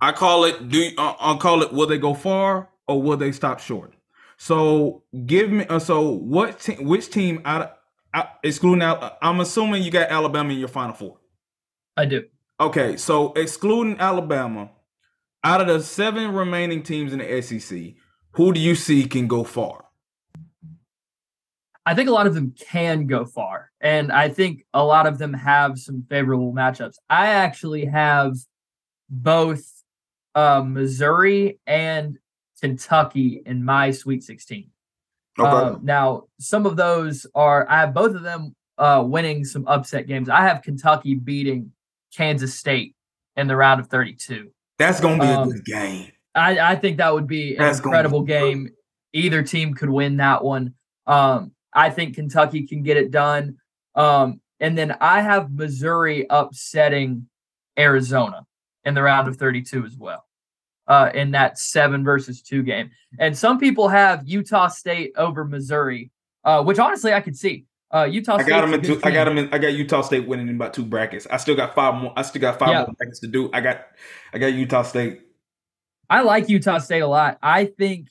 I 0.00 0.12
call 0.12 0.44
it. 0.44 0.68
Do 0.68 0.90
uh, 0.96 1.14
I'll 1.18 1.38
call 1.38 1.62
it. 1.62 1.72
Will 1.72 1.86
they 1.86 1.98
go 1.98 2.14
far 2.14 2.68
or 2.86 3.02
will 3.02 3.16
they 3.16 3.32
stop 3.32 3.58
short? 3.58 3.94
So 4.36 5.02
give 5.26 5.50
me. 5.50 5.66
Uh, 5.66 5.80
so 5.80 6.10
what? 6.10 6.60
Te- 6.60 6.84
which 6.84 7.10
team 7.10 7.42
out? 7.44 7.62
Of, 7.62 8.26
excluding 8.44 8.82
out. 8.82 9.16
I'm 9.22 9.40
assuming 9.40 9.82
you 9.82 9.90
got 9.90 10.10
Alabama 10.10 10.52
in 10.52 10.58
your 10.58 10.68
Final 10.68 10.94
Four. 10.94 11.18
I 11.96 12.04
do. 12.06 12.24
Okay, 12.62 12.96
so 12.96 13.32
excluding 13.32 13.98
Alabama, 13.98 14.70
out 15.42 15.60
of 15.60 15.66
the 15.66 15.82
seven 15.82 16.32
remaining 16.32 16.84
teams 16.84 17.12
in 17.12 17.18
the 17.18 17.42
SEC, 17.42 17.94
who 18.34 18.52
do 18.52 18.60
you 18.60 18.76
see 18.76 19.04
can 19.04 19.26
go 19.26 19.42
far? 19.42 19.86
I 21.84 21.96
think 21.96 22.08
a 22.08 22.12
lot 22.12 22.28
of 22.28 22.34
them 22.34 22.54
can 22.56 23.08
go 23.08 23.24
far, 23.24 23.72
and 23.80 24.12
I 24.12 24.28
think 24.28 24.64
a 24.72 24.84
lot 24.84 25.08
of 25.08 25.18
them 25.18 25.32
have 25.32 25.76
some 25.76 26.06
favorable 26.08 26.52
matchups. 26.52 26.94
I 27.10 27.30
actually 27.30 27.84
have 27.86 28.36
both 29.10 29.64
uh, 30.36 30.62
Missouri 30.64 31.58
and 31.66 32.16
Kentucky 32.60 33.42
in 33.44 33.64
my 33.64 33.90
Sweet 33.90 34.22
16. 34.22 34.70
Okay. 35.36 35.50
Uh, 35.50 35.78
now, 35.82 36.28
some 36.38 36.64
of 36.66 36.76
those 36.76 37.26
are 37.34 37.68
I 37.68 37.80
have 37.80 37.92
both 37.92 38.14
of 38.14 38.22
them 38.22 38.54
uh, 38.78 39.02
winning 39.04 39.44
some 39.44 39.66
upset 39.66 40.06
games. 40.06 40.28
I 40.28 40.42
have 40.42 40.62
Kentucky 40.62 41.16
beating 41.16 41.72
Kansas 42.14 42.54
State 42.54 42.94
in 43.36 43.46
the 43.46 43.56
round 43.56 43.80
of 43.80 43.88
32. 43.88 44.50
That's 44.78 45.00
going 45.00 45.20
to 45.20 45.26
be 45.26 45.32
um, 45.32 45.48
a 45.48 45.52
good 45.52 45.64
game. 45.64 46.12
I, 46.34 46.58
I, 46.72 46.76
think 46.76 46.96
that 46.98 47.12
would 47.12 47.26
be 47.26 47.52
an 47.56 47.62
That's 47.62 47.78
incredible 47.78 48.22
game. 48.22 48.70
Either 49.12 49.42
team 49.42 49.74
could 49.74 49.90
win 49.90 50.16
that 50.16 50.42
one. 50.42 50.74
Um, 51.06 51.52
I 51.72 51.90
think 51.90 52.14
Kentucky 52.14 52.66
can 52.66 52.82
get 52.82 52.96
it 52.96 53.10
done. 53.10 53.58
Um, 53.94 54.40
and 54.60 54.76
then 54.76 54.96
I 55.00 55.20
have 55.20 55.52
Missouri 55.52 56.26
upsetting 56.30 57.28
Arizona 57.78 58.46
in 58.84 58.94
the 58.94 59.02
round 59.02 59.28
of 59.28 59.36
32 59.36 59.84
as 59.84 59.96
well. 59.96 60.24
Uh, 60.88 61.10
in 61.14 61.30
that 61.30 61.58
seven 61.58 62.02
versus 62.02 62.42
two 62.42 62.62
game. 62.62 62.90
And 63.18 63.38
some 63.38 63.58
people 63.60 63.88
have 63.88 64.26
Utah 64.26 64.66
State 64.66 65.12
over 65.16 65.44
Missouri, 65.44 66.10
uh, 66.44 66.62
which 66.64 66.80
honestly 66.80 67.14
I 67.14 67.20
could 67.20 67.36
see. 67.36 67.66
Uh, 67.92 68.04
Utah. 68.04 68.38
State 68.38 68.46
I 68.46 68.48
got 68.48 68.60
them 68.62 68.74
in 68.74 68.82
two. 68.82 69.00
I 69.04 69.10
got 69.10 69.24
them 69.24 69.38
in. 69.38 69.52
I 69.52 69.58
got 69.58 69.74
Utah 69.74 70.00
State 70.00 70.26
winning 70.26 70.48
in 70.48 70.56
about 70.56 70.72
two 70.72 70.84
brackets. 70.84 71.26
I 71.30 71.36
still 71.36 71.54
got 71.54 71.74
five 71.74 71.94
more. 71.94 72.12
I 72.16 72.22
still 72.22 72.40
got 72.40 72.58
five 72.58 72.70
yeah. 72.70 72.84
more 72.84 72.94
brackets 72.98 73.20
to 73.20 73.26
do. 73.26 73.50
I 73.52 73.60
got. 73.60 73.86
I 74.32 74.38
got 74.38 74.54
Utah 74.54 74.82
State. 74.82 75.20
I 76.08 76.22
like 76.22 76.48
Utah 76.48 76.78
State 76.78 77.00
a 77.00 77.06
lot. 77.06 77.38
I 77.42 77.66
think 77.66 78.08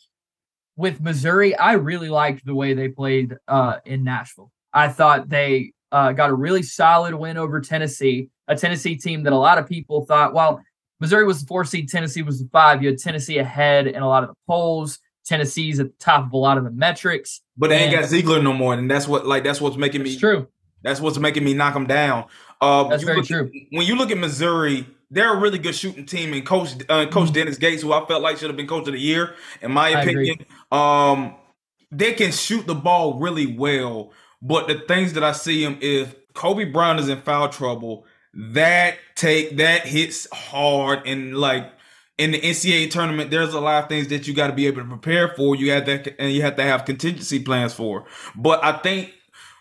with 0.75 1.01
Missouri, 1.01 1.55
I 1.55 1.73
really 1.73 2.09
liked 2.09 2.45
the 2.45 2.55
way 2.55 2.73
they 2.73 2.89
played 2.89 3.35
uh, 3.47 3.77
in 3.85 4.03
Nashville. 4.03 4.51
I 4.73 4.87
thought 4.89 5.29
they 5.29 5.73
uh, 5.91 6.11
got 6.11 6.29
a 6.29 6.33
really 6.33 6.63
solid 6.63 7.13
win 7.13 7.37
over 7.37 7.59
Tennessee, 7.59 8.29
a 8.47 8.55
Tennessee 8.55 8.95
team 8.95 9.23
that 9.23 9.33
a 9.33 9.37
lot 9.37 9.57
of 9.57 9.67
people 9.67 10.05
thought, 10.05 10.33
well, 10.33 10.61
Missouri 10.99 11.25
was 11.25 11.41
the 11.41 11.47
four 11.47 11.65
seed, 11.65 11.89
Tennessee 11.89 12.21
was 12.21 12.39
the 12.39 12.49
five. 12.51 12.81
You 12.81 12.89
had 12.89 12.99
Tennessee 12.99 13.39
ahead 13.39 13.87
in 13.87 14.01
a 14.01 14.07
lot 14.07 14.23
of 14.23 14.29
the 14.29 14.35
polls. 14.47 14.99
Tennessee's 15.25 15.79
at 15.79 15.87
the 15.87 15.97
top 15.99 16.25
of 16.25 16.33
a 16.33 16.37
lot 16.37 16.57
of 16.57 16.63
the 16.63 16.71
metrics. 16.71 17.41
But 17.61 17.69
they 17.69 17.77
ain't 17.77 17.93
got 17.93 18.05
Zeigler 18.05 18.41
no 18.41 18.53
more, 18.53 18.73
and 18.73 18.89
that's 18.89 19.07
what 19.07 19.27
like 19.27 19.43
that's 19.43 19.61
what's 19.61 19.77
making 19.77 20.01
me 20.01 20.17
true. 20.17 20.47
That's 20.81 20.99
what's 20.99 21.19
making 21.19 21.43
me 21.43 21.53
knock 21.53 21.75
them 21.75 21.85
down. 21.85 22.25
Uh, 22.59 22.85
that's 22.85 23.03
very 23.03 23.17
look, 23.17 23.27
true. 23.27 23.51
When 23.69 23.85
you 23.85 23.95
look 23.95 24.09
at 24.09 24.17
Missouri, 24.17 24.87
they're 25.11 25.31
a 25.31 25.39
really 25.39 25.59
good 25.59 25.75
shooting 25.75 26.07
team, 26.07 26.33
and 26.33 26.43
Coach 26.43 26.73
uh, 26.89 27.05
Coach 27.05 27.25
mm-hmm. 27.25 27.33
Dennis 27.33 27.59
Gates, 27.59 27.83
who 27.83 27.93
I 27.93 28.03
felt 28.07 28.23
like 28.23 28.37
should 28.37 28.49
have 28.49 28.57
been 28.57 28.65
Coach 28.65 28.87
of 28.87 28.93
the 28.93 28.99
Year, 28.99 29.35
in 29.61 29.71
my 29.71 29.89
I 29.89 30.01
opinion, 30.01 30.43
um, 30.71 31.35
they 31.91 32.13
can 32.13 32.31
shoot 32.31 32.65
the 32.65 32.73
ball 32.73 33.19
really 33.19 33.55
well. 33.55 34.11
But 34.41 34.67
the 34.67 34.79
things 34.87 35.13
that 35.13 35.23
I 35.23 35.33
see 35.33 35.63
them 35.63 35.77
if 35.81 36.15
Kobe 36.33 36.65
Brown 36.65 36.97
is 36.97 37.09
in 37.09 37.21
foul 37.21 37.49
trouble, 37.49 38.07
that 38.33 38.97
take 39.13 39.57
that 39.57 39.85
hits 39.85 40.27
hard 40.33 41.05
and 41.05 41.37
like 41.37 41.71
in 42.21 42.29
the 42.29 42.39
NCAA 42.39 42.91
tournament, 42.91 43.31
there's 43.31 43.55
a 43.55 43.59
lot 43.59 43.81
of 43.81 43.89
things 43.89 44.09
that 44.09 44.27
you 44.27 44.35
got 44.35 44.47
to 44.47 44.53
be 44.53 44.67
able 44.67 44.83
to 44.83 44.87
prepare 44.87 45.29
for. 45.29 45.55
You 45.55 45.71
have 45.71 45.87
that, 45.87 46.13
and 46.19 46.31
you 46.31 46.43
have 46.43 46.55
to 46.57 46.63
have 46.63 46.85
contingency 46.85 47.39
plans 47.39 47.73
for. 47.73 48.05
But 48.35 48.63
I 48.63 48.73
think 48.73 49.11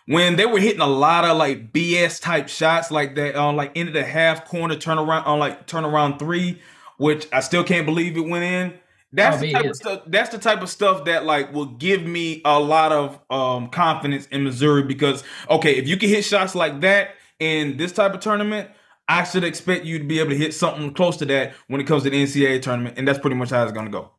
when 0.05 0.35
they 0.35 0.45
were 0.45 0.59
hitting 0.59 0.79
a 0.79 0.87
lot 0.87 1.25
of 1.25 1.37
like 1.37 1.73
BS 1.73 2.21
type 2.21 2.49
shots 2.49 2.91
like 2.91 3.15
that 3.15 3.35
on 3.35 3.55
like 3.55 3.75
into 3.75 3.91
the 3.91 4.03
half 4.03 4.45
corner 4.45 4.75
turnaround 4.75 5.25
on 5.25 5.39
like 5.39 5.65
turnaround 5.65 6.19
three, 6.19 6.61
which 6.97 7.27
I 7.33 7.39
still 7.39 7.63
can't 7.63 7.87
believe 7.87 8.15
it 8.15 8.27
went 8.27 8.43
in. 8.43 8.79
That's 9.11 9.37
oh, 9.37 9.39
the 9.39 9.53
type 9.53 9.65
of 9.65 9.75
stuff. 9.75 10.01
That's 10.05 10.29
the 10.29 10.37
type 10.37 10.61
of 10.61 10.69
stuff 10.69 11.05
that 11.05 11.25
like 11.25 11.51
will 11.51 11.65
give 11.65 12.03
me 12.03 12.43
a 12.45 12.59
lot 12.59 12.91
of 12.91 13.19
um 13.31 13.69
confidence 13.69 14.27
in 14.27 14.43
Missouri 14.43 14.83
because 14.83 15.23
okay, 15.49 15.77
if 15.77 15.87
you 15.87 15.97
can 15.97 16.09
hit 16.09 16.25
shots 16.25 16.53
like 16.53 16.81
that 16.81 17.15
in 17.39 17.77
this 17.77 17.91
type 17.91 18.13
of 18.13 18.19
tournament, 18.19 18.69
I 19.11 19.25
should 19.25 19.43
expect 19.43 19.83
you 19.83 19.99
to 19.99 20.05
be 20.05 20.19
able 20.19 20.29
to 20.29 20.37
hit 20.37 20.53
something 20.53 20.93
close 20.93 21.17
to 21.17 21.25
that 21.25 21.53
when 21.67 21.81
it 21.81 21.83
comes 21.85 22.03
to 22.03 22.09
the 22.09 22.23
NCAA 22.23 22.61
tournament, 22.61 22.97
and 22.97 23.05
that's 23.05 23.19
pretty 23.19 23.35
much 23.35 23.49
how 23.49 23.61
it's 23.63 23.73
going 23.73 23.85
to 23.85 23.91
go. 23.91 24.11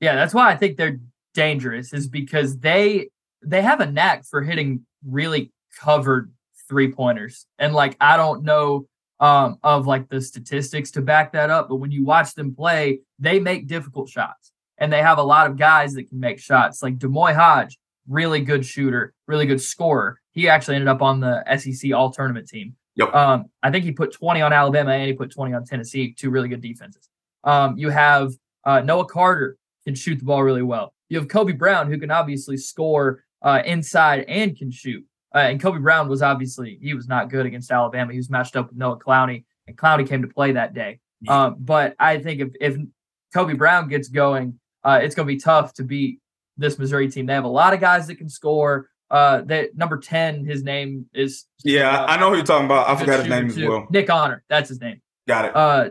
Yeah, 0.00 0.16
that's 0.16 0.34
why 0.34 0.50
I 0.50 0.56
think 0.56 0.76
they're 0.76 1.00
dangerous, 1.32 1.94
is 1.94 2.06
because 2.06 2.58
they 2.58 3.08
they 3.42 3.62
have 3.62 3.80
a 3.80 3.90
knack 3.90 4.26
for 4.26 4.42
hitting 4.42 4.84
really 5.02 5.50
covered 5.80 6.30
three 6.68 6.92
pointers, 6.92 7.46
and 7.58 7.72
like 7.72 7.96
I 8.02 8.18
don't 8.18 8.42
know 8.42 8.86
um, 9.18 9.58
of 9.62 9.86
like 9.86 10.10
the 10.10 10.20
statistics 10.20 10.90
to 10.92 11.00
back 11.00 11.32
that 11.32 11.48
up, 11.48 11.70
but 11.70 11.76
when 11.76 11.90
you 11.90 12.04
watch 12.04 12.34
them 12.34 12.54
play, 12.54 13.00
they 13.18 13.40
make 13.40 13.66
difficult 13.66 14.10
shots, 14.10 14.52
and 14.76 14.92
they 14.92 15.00
have 15.00 15.16
a 15.16 15.22
lot 15.22 15.50
of 15.50 15.56
guys 15.56 15.94
that 15.94 16.10
can 16.10 16.20
make 16.20 16.38
shots, 16.38 16.82
like 16.82 16.98
D'Moi 16.98 17.34
Hodge, 17.34 17.78
really 18.06 18.42
good 18.42 18.66
shooter, 18.66 19.14
really 19.26 19.46
good 19.46 19.62
scorer. 19.62 20.20
He 20.32 20.50
actually 20.50 20.76
ended 20.76 20.88
up 20.88 21.00
on 21.00 21.20
the 21.20 21.42
SEC 21.56 21.94
All 21.94 22.10
Tournament 22.10 22.46
team. 22.46 22.76
Yep. 22.98 23.14
Um, 23.14 23.46
I 23.62 23.70
think 23.70 23.84
he 23.84 23.92
put 23.92 24.12
20 24.12 24.42
on 24.42 24.52
Alabama 24.52 24.90
and 24.90 25.06
he 25.06 25.12
put 25.12 25.30
20 25.30 25.54
on 25.54 25.64
Tennessee, 25.64 26.12
two 26.12 26.30
really 26.30 26.48
good 26.48 26.60
defenses. 26.60 27.08
Um, 27.44 27.78
you 27.78 27.90
have 27.90 28.32
uh, 28.64 28.80
Noah 28.80 29.06
Carter 29.06 29.56
can 29.84 29.94
shoot 29.94 30.18
the 30.18 30.24
ball 30.24 30.42
really 30.42 30.62
well. 30.62 30.92
You 31.08 31.18
have 31.18 31.28
Kobe 31.28 31.52
Brown 31.52 31.90
who 31.90 31.98
can 31.98 32.10
obviously 32.10 32.56
score 32.56 33.24
uh, 33.40 33.62
inside 33.64 34.24
and 34.28 34.56
can 34.56 34.70
shoot. 34.70 35.04
Uh, 35.34 35.38
and 35.38 35.60
Kobe 35.60 35.78
Brown 35.78 36.08
was 36.08 36.22
obviously 36.22 36.78
he 36.82 36.94
was 36.94 37.06
not 37.06 37.30
good 37.30 37.46
against 37.46 37.70
Alabama. 37.70 38.12
He 38.12 38.18
was 38.18 38.30
matched 38.30 38.56
up 38.56 38.68
with 38.68 38.78
Noah 38.78 38.98
Clowney, 38.98 39.44
and 39.66 39.76
Clowney 39.76 40.08
came 40.08 40.22
to 40.22 40.28
play 40.28 40.52
that 40.52 40.74
day. 40.74 41.00
Yeah. 41.20 41.44
Um, 41.44 41.56
but 41.58 41.94
I 41.98 42.18
think 42.18 42.40
if 42.40 42.48
if 42.60 42.76
Kobe 43.34 43.52
Brown 43.52 43.88
gets 43.88 44.08
going, 44.08 44.58
uh, 44.84 45.00
it's 45.02 45.14
going 45.14 45.28
to 45.28 45.34
be 45.34 45.38
tough 45.38 45.74
to 45.74 45.84
beat 45.84 46.20
this 46.56 46.78
Missouri 46.78 47.10
team. 47.10 47.26
They 47.26 47.34
have 47.34 47.44
a 47.44 47.48
lot 47.48 47.74
of 47.74 47.80
guys 47.80 48.06
that 48.06 48.16
can 48.16 48.28
score. 48.28 48.88
Uh, 49.10 49.40
that 49.42 49.76
number 49.76 49.98
ten, 49.98 50.44
his 50.44 50.62
name 50.62 51.06
is. 51.14 51.46
Yeah, 51.64 52.02
uh, 52.02 52.06
I 52.06 52.20
know 52.20 52.30
who 52.30 52.36
you're 52.36 52.44
talking 52.44 52.66
about. 52.66 52.88
I 52.88 52.96
forgot 52.96 53.20
his 53.20 53.28
name 53.28 53.50
too. 53.50 53.62
as 53.62 53.68
well. 53.68 53.86
Nick 53.90 54.10
Honor, 54.10 54.42
that's 54.48 54.68
his 54.68 54.80
name. 54.80 55.00
Got 55.26 55.44
it. 55.46 55.56
Uh, 55.56 55.90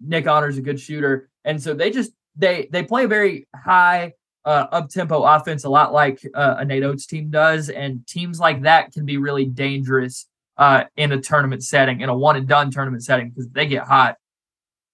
Nick 0.00 0.26
Honor's 0.26 0.56
a 0.56 0.62
good 0.62 0.80
shooter, 0.80 1.28
and 1.44 1.62
so 1.62 1.74
they 1.74 1.90
just 1.90 2.12
they 2.36 2.68
they 2.70 2.82
play 2.82 3.04
a 3.04 3.08
very 3.08 3.46
high 3.54 4.14
uh, 4.44 4.66
up 4.70 4.88
tempo 4.88 5.22
offense, 5.22 5.64
a 5.64 5.68
lot 5.68 5.92
like 5.92 6.26
uh, 6.34 6.56
a 6.58 6.64
Nate 6.64 6.84
Oats 6.84 7.06
team 7.06 7.30
does, 7.30 7.70
and 7.70 8.06
teams 8.06 8.38
like 8.38 8.62
that 8.62 8.92
can 8.92 9.04
be 9.04 9.16
really 9.16 9.44
dangerous 9.44 10.26
uh, 10.56 10.84
in 10.96 11.12
a 11.12 11.20
tournament 11.20 11.64
setting, 11.64 12.00
in 12.00 12.08
a 12.08 12.16
one 12.16 12.36
and 12.36 12.46
done 12.46 12.70
tournament 12.70 13.04
setting, 13.04 13.30
because 13.30 13.48
they 13.50 13.66
get 13.66 13.84
hot, 13.84 14.16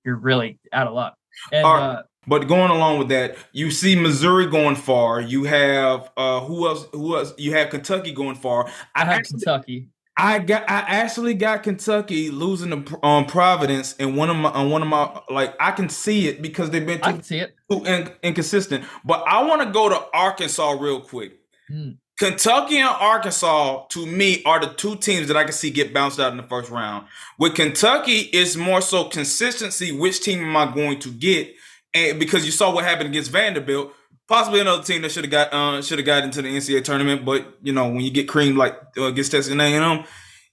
you're 0.04 0.16
really 0.16 0.58
out 0.72 0.86
of 0.86 0.94
luck. 0.94 1.14
And 1.52 1.64
uh, 1.64 2.02
but 2.30 2.46
going 2.46 2.70
along 2.70 3.00
with 3.00 3.08
that, 3.08 3.36
you 3.52 3.72
see 3.72 3.96
Missouri 3.96 4.46
going 4.46 4.76
far. 4.76 5.20
You 5.20 5.42
have 5.44 6.12
uh 6.16 6.40
who 6.40 6.68
else? 6.68 6.86
Who 6.92 7.16
else? 7.16 7.34
You 7.36 7.52
have 7.54 7.70
Kentucky 7.70 8.12
going 8.12 8.36
far. 8.36 8.68
I, 8.94 9.02
I 9.02 9.04
have 9.04 9.18
actually, 9.18 9.40
Kentucky. 9.40 9.88
I 10.16 10.38
got. 10.38 10.62
I 10.70 10.78
actually 10.78 11.34
got 11.34 11.64
Kentucky 11.64 12.30
losing 12.30 12.84
to 12.84 13.04
um, 13.04 13.26
Providence 13.26 13.96
and 13.98 14.16
one 14.16 14.30
of 14.30 14.36
my 14.36 14.50
on 14.50 14.70
one 14.70 14.80
of 14.80 14.86
my 14.86 15.20
like. 15.28 15.56
I 15.58 15.72
can 15.72 15.88
see 15.88 16.28
it 16.28 16.40
because 16.40 16.70
they've 16.70 16.86
been 16.86 17.00
too, 17.00 17.08
I 17.08 17.12
can 17.14 17.22
see 17.24 17.38
it. 17.40 17.56
too 17.68 17.84
in, 17.84 18.08
inconsistent. 18.22 18.84
But 19.04 19.24
I 19.26 19.42
want 19.42 19.62
to 19.62 19.70
go 19.72 19.88
to 19.88 20.00
Arkansas 20.14 20.76
real 20.78 21.00
quick. 21.00 21.32
Mm. 21.68 21.98
Kentucky 22.16 22.76
and 22.76 22.90
Arkansas, 22.90 23.86
to 23.88 24.06
me, 24.06 24.42
are 24.44 24.60
the 24.60 24.74
two 24.74 24.94
teams 24.96 25.26
that 25.28 25.36
I 25.36 25.42
can 25.42 25.54
see 25.54 25.70
get 25.70 25.92
bounced 25.92 26.20
out 26.20 26.30
in 26.30 26.36
the 26.36 26.44
first 26.44 26.70
round. 26.70 27.06
With 27.38 27.56
Kentucky, 27.56 28.28
it's 28.32 28.54
more 28.54 28.82
so 28.82 29.04
consistency. 29.04 29.90
Which 29.90 30.20
team 30.20 30.40
am 30.40 30.56
I 30.56 30.72
going 30.72 31.00
to 31.00 31.10
get? 31.10 31.54
And 31.94 32.18
because 32.18 32.44
you 32.44 32.52
saw 32.52 32.72
what 32.72 32.84
happened 32.84 33.08
against 33.08 33.30
Vanderbilt, 33.30 33.92
possibly 34.28 34.60
another 34.60 34.82
team 34.82 35.02
that 35.02 35.10
should 35.10 35.24
have 35.24 35.30
got 35.30 35.52
uh, 35.52 35.82
should 35.82 35.98
have 35.98 36.06
got 36.06 36.24
into 36.24 36.40
the 36.40 36.48
NCAA 36.48 36.84
tournament. 36.84 37.24
But 37.24 37.58
you 37.62 37.72
know, 37.72 37.88
when 37.88 38.00
you 38.00 38.10
get 38.10 38.28
creamed 38.28 38.56
like 38.56 38.76
uh, 38.96 39.04
against 39.04 39.32
Texas 39.32 39.52
A&M, 39.52 40.04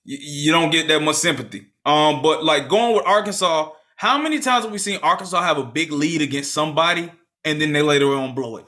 you, 0.04 0.18
you 0.20 0.52
don't 0.52 0.72
get 0.72 0.88
that 0.88 1.02
much 1.02 1.18
sympathy. 1.18 1.68
Um, 1.86 2.22
but 2.22 2.44
like 2.44 2.68
going 2.68 2.96
with 2.96 3.06
Arkansas, 3.06 3.70
how 3.96 4.18
many 4.18 4.40
times 4.40 4.64
have 4.66 4.72
we 4.72 4.78
seen 4.78 5.00
Arkansas 5.02 5.42
have 5.42 5.58
a 5.58 5.64
big 5.64 5.92
lead 5.92 6.22
against 6.22 6.54
somebody 6.54 7.12
and 7.46 7.62
then 7.62 7.72
they 7.72 7.82
later 7.82 8.14
on 8.14 8.36
blow 8.36 8.58
it? 8.58 8.66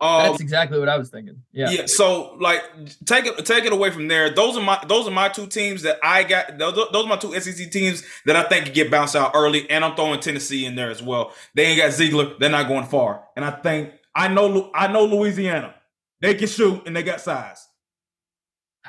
Um, 0.00 0.22
That's 0.22 0.40
exactly 0.40 0.78
what 0.78 0.88
I 0.88 0.96
was 0.96 1.10
thinking. 1.10 1.42
Yeah. 1.52 1.70
Yeah. 1.70 1.82
So 1.86 2.34
like, 2.40 2.62
take 3.04 3.26
it 3.26 3.44
take 3.44 3.64
it 3.64 3.72
away 3.72 3.90
from 3.90 4.08
there. 4.08 4.30
Those 4.30 4.56
are 4.56 4.62
my 4.62 4.82
those 4.88 5.06
are 5.06 5.10
my 5.10 5.28
two 5.28 5.46
teams 5.46 5.82
that 5.82 5.98
I 6.02 6.24
got. 6.24 6.56
Those, 6.56 6.74
those 6.74 7.04
are 7.04 7.08
my 7.08 7.16
two 7.16 7.38
SEC 7.38 7.70
teams 7.70 8.02
that 8.24 8.34
I 8.34 8.44
think 8.44 8.72
get 8.72 8.90
bounced 8.90 9.14
out 9.14 9.32
early, 9.34 9.68
and 9.68 9.84
I'm 9.84 9.94
throwing 9.96 10.20
Tennessee 10.20 10.64
in 10.64 10.74
there 10.74 10.90
as 10.90 11.02
well. 11.02 11.32
They 11.54 11.66
ain't 11.66 11.78
got 11.78 11.90
Zeigler. 11.90 12.38
They're 12.38 12.48
not 12.48 12.66
going 12.66 12.86
far, 12.86 13.24
and 13.36 13.44
I 13.44 13.50
think 13.50 13.92
I 14.14 14.28
know 14.28 14.70
I 14.74 14.90
know 14.90 15.04
Louisiana. 15.04 15.74
They 16.20 16.34
can 16.34 16.48
shoot 16.48 16.82
and 16.86 16.94
they 16.94 17.02
got 17.02 17.20
size. 17.20 17.66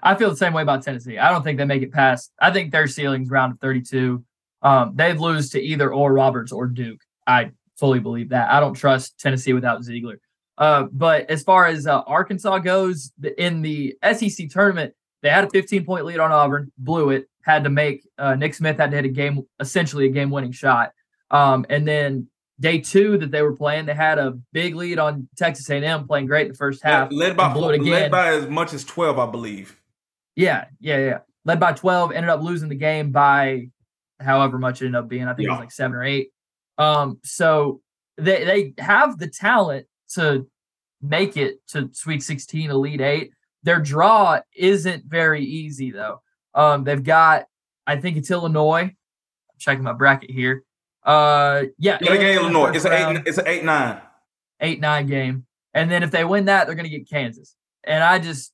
I 0.04 0.16
feel 0.16 0.30
the 0.30 0.36
same 0.36 0.54
way 0.54 0.62
about 0.62 0.84
Tennessee. 0.84 1.18
I 1.18 1.30
don't 1.30 1.44
think 1.44 1.58
they 1.58 1.66
make 1.66 1.84
it 1.84 1.92
past. 1.92 2.32
I 2.40 2.52
think 2.52 2.72
their 2.72 2.88
ceiling's 2.88 3.30
round 3.30 3.54
of 3.54 3.60
32. 3.60 4.24
Um, 4.62 4.94
they'd 4.96 5.18
lose 5.18 5.50
to 5.52 5.62
either 5.62 5.94
Oral 5.94 6.16
Roberts 6.16 6.52
or 6.52 6.68
Duke. 6.68 7.02
I 7.28 7.52
fully 7.78 8.00
believe 8.00 8.30
that. 8.30 8.50
I 8.52 8.60
don't 8.60 8.74
trust 8.74 9.20
Tennessee 9.20 9.54
without 9.54 9.82
Zeigler. 9.82 10.18
Uh, 10.58 10.84
but 10.92 11.30
as 11.30 11.44
far 11.44 11.66
as 11.66 11.88
uh, 11.88 12.02
Arkansas 12.02 12.60
goes, 12.60 13.12
in 13.38 13.62
the 13.62 13.96
SEC 14.14 14.50
tournament, 14.50 14.94
they 15.22 15.30
had 15.30 15.44
a 15.44 15.50
15 15.50 15.86
point 15.86 16.06
lead 16.06 16.20
on 16.20 16.32
Auburn, 16.32 16.72
blew 16.78 17.12
it, 17.12 17.30
had 17.44 17.64
to 17.64 17.70
make 17.70 18.08
uh, 18.18 18.36
Nick 18.36 18.54
Smith 18.54 18.78
had 18.78 18.92
to 18.92 18.98
hit 18.98 19.06
a 19.06 19.10
game, 19.10 19.44
essentially 19.60 20.06
a 20.06 20.10
game 20.10 20.30
winning 20.30 20.52
shot. 20.52 20.92
Um, 21.30 21.66
and 21.70 21.88
then 21.88 22.28
day 22.60 22.80
two 22.80 23.18
that 23.18 23.32
they 23.32 23.42
were 23.42 23.56
playing, 23.56 23.86
they 23.86 23.94
had 23.94 24.20
a 24.20 24.38
big 24.52 24.76
lead 24.76 25.00
on 25.00 25.28
Texas 25.38 25.70
A&M, 25.70 26.08
playing 26.08 26.28
great 26.28 26.48
in 26.48 26.52
the 26.52 26.58
first 26.58 26.84
half. 26.84 27.12
Led 27.12 27.38
by 27.38 27.54
blew 27.54 27.70
it 27.70 27.76
again. 27.76 27.90
led 27.92 28.12
by 28.12 28.28
as 28.34 28.48
much 28.48 28.74
as 28.74 28.84
12, 28.84 29.18
I 29.18 29.26
believe. 29.26 29.80
Yeah, 30.36 30.66
yeah, 30.80 30.98
yeah. 30.98 31.18
Led 31.46 31.60
by 31.60 31.74
12, 31.74 32.12
ended 32.12 32.30
up 32.30 32.42
losing 32.42 32.70
the 32.70 32.76
game 32.76 33.12
by 33.12 33.70
however 34.20 34.60
much 34.60 34.82
it 34.82 34.86
ended 34.86 35.00
up 35.00 35.08
being. 35.08 35.28
I 35.28 35.34
think 35.34 35.48
yeah. 35.48 35.54
it 35.54 35.58
was 35.58 35.60
like 35.60 35.72
seven 35.72 35.96
or 35.96 36.04
eight. 36.04 36.30
Um, 36.78 37.20
so 37.24 37.82
they 38.18 38.44
they 38.44 38.84
have 38.84 39.18
the 39.18 39.28
talent 39.28 39.88
to 40.14 40.48
make 41.02 41.38
it 41.38 41.66
to 41.70 41.90
Sweet 41.94 42.24
16, 42.24 42.70
Elite 42.70 43.02
Eight. 43.02 43.32
Their 43.64 43.80
draw 43.80 44.40
isn't 44.56 45.06
very 45.06 45.44
easy 45.44 45.92
though. 45.92 46.22
Um, 46.54 46.84
they've 46.84 47.04
got, 47.04 47.46
I 47.86 47.98
think 47.98 48.18
it's 48.18 48.32
Illinois. 48.32 48.84
I'm 48.84 49.60
checking 49.60 49.84
my 49.84 49.94
bracket 49.94 50.32
here. 50.32 50.64
Uh, 51.04 51.64
yeah, 51.78 51.98
yeah 52.02 52.14
Illinois. 52.14 52.36
Illinois. 52.36 52.72
It's 52.76 52.86
an 52.86 52.94
eight. 52.94 53.24
It's 53.26 53.38
an 53.38 53.48
eight 53.48 53.64
nine. 53.64 54.02
Eight 54.60 54.80
nine 54.80 55.08
game, 55.08 55.48
and 55.74 55.90
then 55.90 56.04
if 56.04 56.12
they 56.12 56.24
win 56.24 56.46
that, 56.46 56.68
they're 56.68 56.76
gonna 56.76 56.90
get 56.90 57.10
Kansas. 57.10 57.56
And 57.84 58.04
I 58.04 58.20
just, 58.20 58.54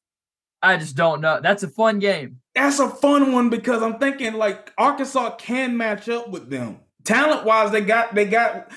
I 0.62 0.78
just 0.78 0.96
don't 0.96 1.20
know. 1.20 1.42
That's 1.42 1.64
a 1.64 1.68
fun 1.68 2.00
game. 2.00 2.40
That's 2.56 2.80
a 2.80 2.88
fun 2.88 3.34
one 3.34 3.50
because 3.50 3.84
I'm 3.84 4.00
thinking 4.00 4.34
like 4.36 4.72
Arkansas 4.78 5.36
can 5.36 5.76
match 5.76 6.08
up 6.08 6.30
with 6.30 6.50
them 6.50 6.80
talent 7.08 7.46
wise. 7.46 7.72
They 7.72 7.82
got 7.82 8.14
they 8.14 8.26
got 8.26 8.70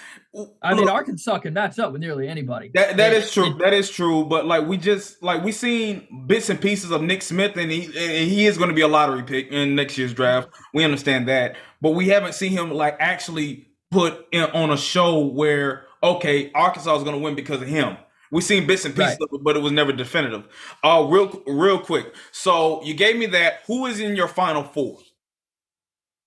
I 0.62 0.74
mean, 0.74 0.88
Arkansas 0.88 1.38
can 1.40 1.54
match 1.54 1.78
up 1.80 1.90
with 1.92 2.00
nearly 2.00 2.28
anybody. 2.28 2.70
That 2.74 2.96
that 2.98 3.12
is 3.12 3.32
true. 3.32 3.54
That 3.58 3.72
is 3.72 3.90
true. 3.90 4.24
But 4.24 4.46
like 4.46 4.66
we 4.66 4.76
just 4.76 5.20
like 5.22 5.42
we 5.42 5.50
seen 5.50 6.24
bits 6.26 6.48
and 6.48 6.60
pieces 6.60 6.92
of 6.92 7.02
Nick 7.02 7.22
Smith, 7.22 7.56
and 7.56 7.70
he 7.70 7.86
and 7.86 8.30
he 8.30 8.46
is 8.46 8.56
going 8.56 8.68
to 8.68 8.74
be 8.74 8.82
a 8.82 8.88
lottery 8.88 9.24
pick 9.24 9.50
in 9.50 9.74
next 9.74 9.98
year's 9.98 10.14
draft. 10.14 10.48
We 10.72 10.84
understand 10.84 11.26
that, 11.28 11.56
but 11.80 11.90
we 11.90 12.08
haven't 12.08 12.34
seen 12.34 12.52
him 12.52 12.70
like 12.70 12.96
actually 13.00 13.66
put 13.90 14.26
in, 14.30 14.44
on 14.50 14.70
a 14.70 14.76
show 14.76 15.18
where 15.18 15.86
okay, 16.02 16.52
Arkansas 16.54 16.96
is 16.96 17.02
going 17.02 17.16
to 17.16 17.22
win 17.22 17.34
because 17.34 17.60
of 17.60 17.68
him. 17.68 17.96
We've 18.30 18.44
seen 18.44 18.68
bits 18.68 18.84
and 18.84 18.94
pieces, 18.94 19.18
right. 19.20 19.28
it, 19.32 19.42
but 19.42 19.56
it 19.56 19.62
was 19.62 19.72
never 19.72 19.92
definitive. 19.92 20.46
Uh, 20.84 21.06
real 21.10 21.42
real 21.46 21.80
quick. 21.80 22.14
So 22.30 22.84
you 22.84 22.94
gave 22.94 23.16
me 23.16 23.26
that. 23.26 23.62
Who 23.66 23.86
is 23.86 23.98
in 23.98 24.14
your 24.14 24.28
final 24.28 24.62
four? 24.62 24.98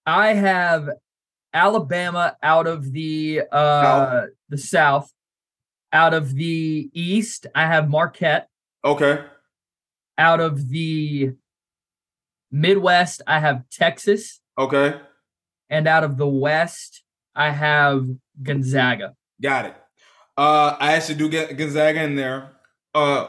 I 0.06 0.34
have 0.34 0.90
Alabama 1.54 2.36
out 2.42 2.68
of 2.68 2.92
the 2.92 3.44
uh 3.52 4.24
the 4.50 4.58
South. 4.58 5.12
Out 5.92 6.14
of 6.16 6.34
the 6.34 6.90
East, 6.94 7.46
I 7.54 7.68
have 7.68 7.88
Marquette. 7.88 8.50
Okay. 8.84 9.24
Out 10.18 10.40
of 10.40 10.70
the 10.70 11.34
Midwest, 12.52 13.22
I 13.28 13.40
have 13.40 13.64
Texas. 13.70 14.42
Okay. 14.58 15.00
And 15.70 15.88
out 15.88 16.04
of 16.04 16.18
the 16.18 16.28
West, 16.28 17.04
I 17.36 17.52
have 17.52 18.08
Gonzaga. 18.42 19.16
Got 19.42 19.66
it. 19.66 19.76
Uh 20.36 20.76
I 20.80 20.94
actually 20.94 21.16
do 21.16 21.30
get 21.30 21.56
Gonzaga 21.56 22.02
in 22.04 22.16
there. 22.16 22.54
Uh 22.96 23.28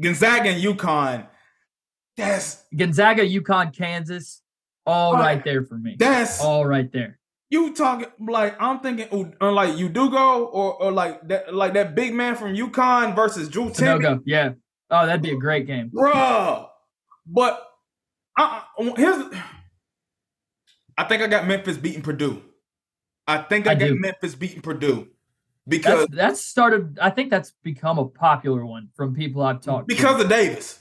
Gonzaga 0.00 0.50
and 0.50 0.62
UConn. 0.62 1.26
That's 2.16 2.64
Gonzaga, 2.74 3.22
UConn, 3.26 3.76
Kansas. 3.76 4.40
All 4.86 5.14
right 5.14 5.42
there 5.44 5.64
for 5.64 5.76
me. 5.76 5.96
That's 5.98 6.40
all 6.40 6.64
right 6.64 6.90
there. 6.92 7.18
You 7.48 7.74
talking 7.74 8.08
like 8.18 8.56
I'm 8.60 8.80
thinking 8.80 9.34
uh, 9.40 9.52
like 9.52 9.70
Udoka 9.74 10.52
or 10.52 10.82
or 10.82 10.90
like 10.90 11.26
that 11.28 11.54
like 11.54 11.74
that 11.74 11.94
big 11.94 12.12
man 12.12 12.34
from 12.34 12.54
UConn 12.54 13.14
versus 13.14 13.48
Drew 13.48 13.70
Timme. 13.70 14.22
Yeah. 14.26 14.52
Oh, 14.90 15.06
that'd 15.06 15.22
be 15.22 15.30
a 15.30 15.36
great 15.36 15.66
game, 15.66 15.90
bruh. 15.90 16.68
But 17.26 17.66
uh, 18.36 18.60
here's, 18.96 19.24
I 20.96 21.04
think 21.04 21.22
I 21.22 21.26
got 21.26 21.46
Memphis 21.46 21.76
beating 21.76 22.02
Purdue. 22.02 22.42
I 23.26 23.38
think 23.38 23.66
I, 23.66 23.72
I 23.72 23.74
got 23.74 23.86
do. 23.86 23.98
Memphis 23.98 24.34
beating 24.36 24.62
Purdue 24.62 25.08
because 25.66 26.06
that's, 26.06 26.14
that's, 26.14 26.40
started. 26.40 26.98
I 27.00 27.10
think 27.10 27.30
that's 27.30 27.52
become 27.62 27.98
a 27.98 28.06
popular 28.06 28.64
one 28.64 28.90
from 28.94 29.14
people 29.14 29.42
I've 29.42 29.60
talked 29.60 29.88
because 29.88 30.18
to. 30.18 30.22
of 30.24 30.28
Davis. 30.28 30.78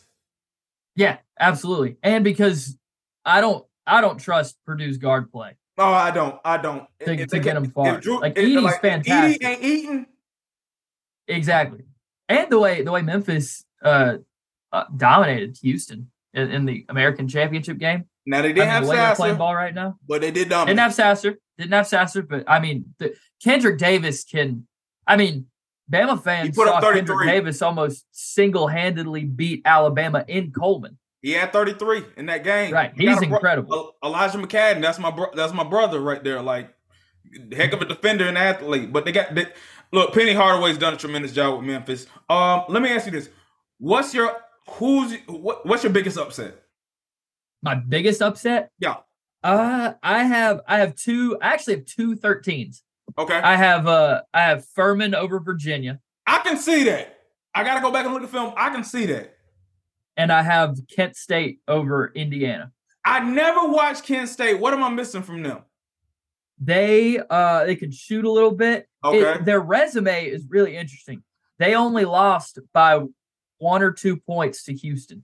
Yeah, 0.95 1.17
absolutely, 1.39 1.97
and 2.03 2.23
because 2.23 2.77
I 3.25 3.41
don't 3.41 3.65
I 3.87 4.01
don't 4.01 4.19
trust 4.19 4.57
Purdue's 4.65 4.97
guard 4.97 5.31
play. 5.31 5.57
No, 5.77 5.85
I 5.85 6.11
don't. 6.11 6.39
I 6.45 6.57
don't. 6.57 6.87
To, 7.01 7.13
if 7.13 7.29
to 7.29 7.39
get 7.39 7.57
him 7.57 7.69
far. 7.71 7.99
Drew, 7.99 8.21
like 8.21 8.35
Edey's 8.35 8.63
like, 8.63 8.81
fantastic. 8.81 9.41
Edey 9.41 9.45
ain't 9.45 9.63
eating. 9.63 10.05
Exactly, 11.27 11.85
and 12.29 12.49
the 12.49 12.59
way 12.59 12.81
the 12.83 12.91
way 12.91 13.01
Memphis 13.01 13.65
uh, 13.83 14.17
uh 14.71 14.83
dominated 14.95 15.57
Houston 15.61 16.11
in, 16.33 16.51
in, 16.51 16.65
the 16.65 16.85
American 16.89 17.27
Championship 17.27 17.77
game. 17.77 18.05
Now 18.25 18.41
they 18.41 18.49
didn't 18.49 18.61
I 18.61 18.65
mean, 18.65 18.71
have 18.71 18.85
the 18.85 18.93
Sasser 18.93 19.15
playing 19.15 19.37
ball 19.37 19.55
right 19.55 19.73
now, 19.73 19.97
but 20.07 20.21
they 20.21 20.31
did 20.31 20.49
dominate. 20.49 20.71
Didn't 20.71 20.79
have 20.79 20.93
Sasser. 20.93 21.39
Didn't 21.57 21.73
have 21.73 21.87
Sasser, 21.87 22.21
but 22.21 22.43
I 22.47 22.59
mean, 22.59 22.93
the, 22.99 23.15
Kendric 23.43 23.77
Davis 23.77 24.23
can. 24.23 24.67
I 25.07 25.17
mean, 25.17 25.47
Bama 25.91 26.21
fans 26.21 26.55
saw 26.55 26.81
Kendric 26.81 27.27
Davis 27.27 27.61
almost 27.61 28.05
single 28.11 28.67
handedly 28.67 29.25
beat 29.25 29.61
Alabama 29.65 30.23
in 30.27 30.51
Coleman. 30.51 30.97
He 31.25 31.31
had 31.31 31.51
33 31.51 32.03
in 32.17 32.27
that 32.27 32.43
game. 32.43 32.71
Right. 32.71 32.93
He 32.95 33.07
He's 33.07 33.19
incredible. 33.19 33.95
Elijah 34.03 34.37
McCadden, 34.37 34.79
that's 34.79 34.99
my 34.99 35.09
bro- 35.09 35.31
that's 35.33 35.53
my 35.53 35.63
brother 35.63 35.99
right 35.99 36.23
there. 36.23 36.39
Like 36.39 36.71
heck 37.51 37.73
of 37.73 37.81
a 37.81 37.85
defender 37.85 38.27
and 38.27 38.37
athlete. 38.37 38.93
But 38.93 39.05
they 39.05 39.11
got 39.11 39.33
they, 39.33 39.47
look, 39.91 40.13
Penny 40.13 40.33
Hardaway's 40.33 40.77
done 40.77 40.93
a 40.93 40.97
tremendous 40.97 41.31
job 41.31 41.57
with 41.57 41.65
Memphis. 41.65 42.05
Um, 42.29 42.65
let 42.69 42.83
me 42.83 42.89
ask 42.91 43.07
you 43.07 43.11
this. 43.11 43.29
What's 43.79 44.13
your 44.13 44.37
who's 44.69 45.15
what, 45.25 45.65
what's 45.65 45.81
your 45.81 45.91
biggest 45.91 46.19
upset? 46.19 46.61
My 47.63 47.73
biggest 47.73 48.21
upset? 48.21 48.69
Yeah. 48.77 48.97
Uh 49.43 49.93
I 50.03 50.25
have 50.25 50.61
I 50.67 50.77
have 50.77 50.93
two 50.93 51.39
I 51.41 51.53
actually 51.53 51.77
have 51.77 51.85
two 51.85 52.15
13s. 52.17 52.81
Okay. 53.17 53.33
I 53.33 53.55
have 53.55 53.87
uh 53.87 54.21
I 54.31 54.41
have 54.41 54.63
Furman 54.63 55.15
over 55.15 55.39
Virginia. 55.39 56.01
I 56.27 56.37
can 56.43 56.57
see 56.57 56.83
that. 56.83 57.17
I 57.55 57.63
gotta 57.63 57.81
go 57.81 57.91
back 57.91 58.05
and 58.05 58.13
look 58.13 58.21
at 58.21 58.29
the 58.29 58.37
film. 58.37 58.53
I 58.55 58.69
can 58.69 58.83
see 58.83 59.07
that 59.07 59.34
and 60.17 60.31
I 60.31 60.41
have 60.43 60.77
Kent 60.93 61.15
State 61.15 61.59
over 61.67 62.11
Indiana. 62.13 62.71
I 63.03 63.19
never 63.19 63.67
watched 63.67 64.03
Kent 64.03 64.29
State. 64.29 64.59
What 64.59 64.73
am 64.73 64.83
I 64.83 64.89
missing 64.89 65.23
from 65.23 65.43
them? 65.43 65.59
They 66.59 67.19
uh 67.29 67.65
they 67.65 67.75
can 67.75 67.91
shoot 67.91 68.25
a 68.25 68.31
little 68.31 68.51
bit. 68.51 68.87
Okay. 69.03 69.39
It, 69.39 69.45
their 69.45 69.59
resume 69.59 70.25
is 70.25 70.45
really 70.49 70.75
interesting. 70.75 71.23
They 71.59 71.75
only 71.75 72.05
lost 72.05 72.59
by 72.73 73.01
one 73.57 73.81
or 73.81 73.91
two 73.91 74.17
points 74.17 74.63
to 74.63 74.73
Houston. 74.73 75.23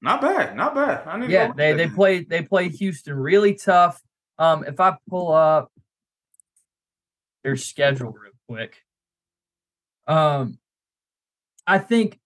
Not 0.00 0.20
bad, 0.20 0.56
not 0.56 0.74
bad. 0.74 1.28
yeah, 1.28 1.52
they 1.52 1.72
they 1.72 1.88
play 1.88 2.22
they 2.22 2.42
play 2.42 2.68
Houston 2.68 3.14
really 3.14 3.54
tough. 3.54 4.00
Um, 4.38 4.64
if 4.64 4.78
I 4.78 4.96
pull 5.10 5.32
up 5.32 5.72
their 7.42 7.56
schedule 7.56 8.12
real 8.12 8.32
quick, 8.48 8.76
um, 10.06 10.58
I 11.66 11.78
think 11.78 12.20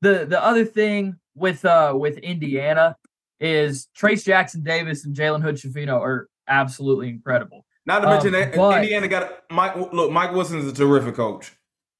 the 0.00 0.26
the 0.26 0.42
other 0.42 0.64
thing 0.64 1.16
with 1.34 1.64
uh 1.64 1.92
with 1.96 2.18
Indiana 2.18 2.96
is 3.40 3.88
Trayce 3.98 4.24
Jackson 4.24 4.62
Davis 4.62 5.04
and 5.04 5.14
Jalen 5.14 5.42
Hood 5.42 5.56
Schifino 5.56 6.00
are 6.00 6.28
absolutely 6.48 7.08
incredible. 7.08 7.66
Not 7.86 8.00
to 8.00 8.06
mention 8.06 8.34
um, 8.34 8.40
that 8.40 8.82
Indiana 8.82 9.08
got 9.08 9.32
Mike. 9.50 9.76
Look, 9.92 10.10
Mike 10.10 10.32
Woodson 10.32 10.58
is 10.60 10.68
a 10.68 10.74
terrific 10.74 11.14
coach. 11.14 11.52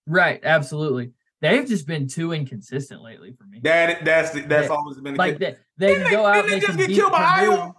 Right, 0.06 0.40
absolutely. 0.42 1.12
they've 1.40 1.66
just 1.66 1.86
been 1.86 2.08
too 2.08 2.32
inconsistent 2.32 3.02
lately 3.02 3.32
for 3.32 3.44
me. 3.44 3.60
That 3.62 4.04
that's 4.04 4.30
the, 4.30 4.40
that's 4.42 4.68
they, 4.68 4.74
always 4.74 4.98
been 4.98 5.14
the 5.14 5.18
like 5.18 5.38
case. 5.38 5.56
they, 5.76 5.98
they 5.98 6.10
go 6.10 6.24
out. 6.26 6.44
They, 6.44 6.50
they 6.50 6.60
just 6.60 6.78
get 6.78 6.90
killed 6.90 7.12
by 7.12 7.22
Iowa. 7.22 7.74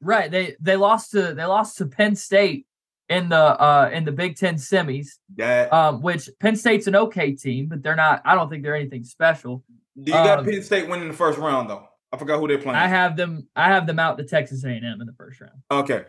Right. 0.00 0.30
They 0.30 0.56
they 0.60 0.76
lost 0.76 1.12
to 1.12 1.34
they 1.34 1.44
lost 1.44 1.78
to 1.78 1.86
Penn 1.86 2.16
State 2.16 2.66
in 3.12 3.28
the 3.28 3.36
uh 3.36 3.90
in 3.92 4.04
the 4.04 4.12
Big 4.12 4.36
Ten 4.36 4.56
semis. 4.56 5.08
That 5.36 5.72
um 5.72 6.02
which 6.02 6.28
Penn 6.40 6.56
State's 6.56 6.86
an 6.86 6.96
okay 6.96 7.32
team, 7.32 7.68
but 7.68 7.82
they're 7.82 7.96
not. 7.96 8.22
I 8.24 8.34
don't 8.34 8.48
think 8.48 8.62
they're 8.62 8.76
anything 8.76 9.04
special. 9.04 9.64
Do 10.00 10.10
you 10.10 10.12
got 10.12 10.40
um, 10.40 10.44
Penn 10.44 10.62
State 10.62 10.88
winning 10.88 11.08
the 11.08 11.14
first 11.14 11.38
round 11.38 11.68
though? 11.68 11.86
I 12.12 12.16
forgot 12.16 12.40
who 12.40 12.48
they're 12.48 12.58
playing. 12.58 12.76
I 12.76 12.88
have 12.88 13.16
them. 13.16 13.48
I 13.56 13.68
have 13.68 13.86
them 13.86 13.98
out 13.98 14.18
to 14.18 14.24
Texas 14.24 14.64
A&M 14.64 14.84
in 14.84 15.06
the 15.06 15.14
first 15.16 15.40
round. 15.40 15.54
Okay. 15.70 16.04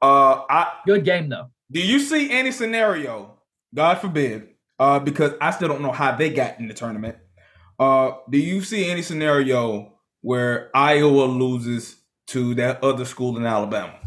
Uh, 0.00 0.42
I 0.48 0.72
good 0.86 1.04
game 1.04 1.28
though. 1.28 1.50
Do 1.70 1.80
you 1.80 2.00
see 2.00 2.30
any 2.30 2.52
scenario? 2.52 3.38
God 3.74 3.98
forbid. 3.98 4.48
Uh, 4.78 5.00
because 5.00 5.32
I 5.40 5.50
still 5.50 5.66
don't 5.66 5.82
know 5.82 5.90
how 5.90 6.14
they 6.14 6.30
got 6.30 6.60
in 6.60 6.68
the 6.68 6.74
tournament. 6.74 7.16
Uh, 7.80 8.12
do 8.30 8.38
you 8.38 8.62
see 8.62 8.88
any 8.88 9.02
scenario 9.02 9.92
where 10.20 10.70
Iowa 10.74 11.24
loses 11.24 11.96
to 12.28 12.54
that 12.54 12.82
other 12.84 13.04
school 13.04 13.36
in 13.36 13.44
Alabama? 13.44 13.98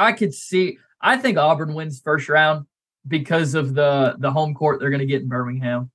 I 0.00 0.12
could 0.12 0.34
see. 0.34 0.78
I 1.00 1.16
think 1.16 1.38
Auburn 1.38 1.74
wins 1.74 2.00
first 2.00 2.28
round 2.28 2.66
because 3.06 3.54
of 3.54 3.74
the 3.74 4.16
the 4.18 4.30
home 4.30 4.54
court 4.54 4.80
they're 4.80 4.90
going 4.90 5.00
to 5.00 5.06
get 5.06 5.22
in 5.22 5.28
Birmingham 5.28 5.90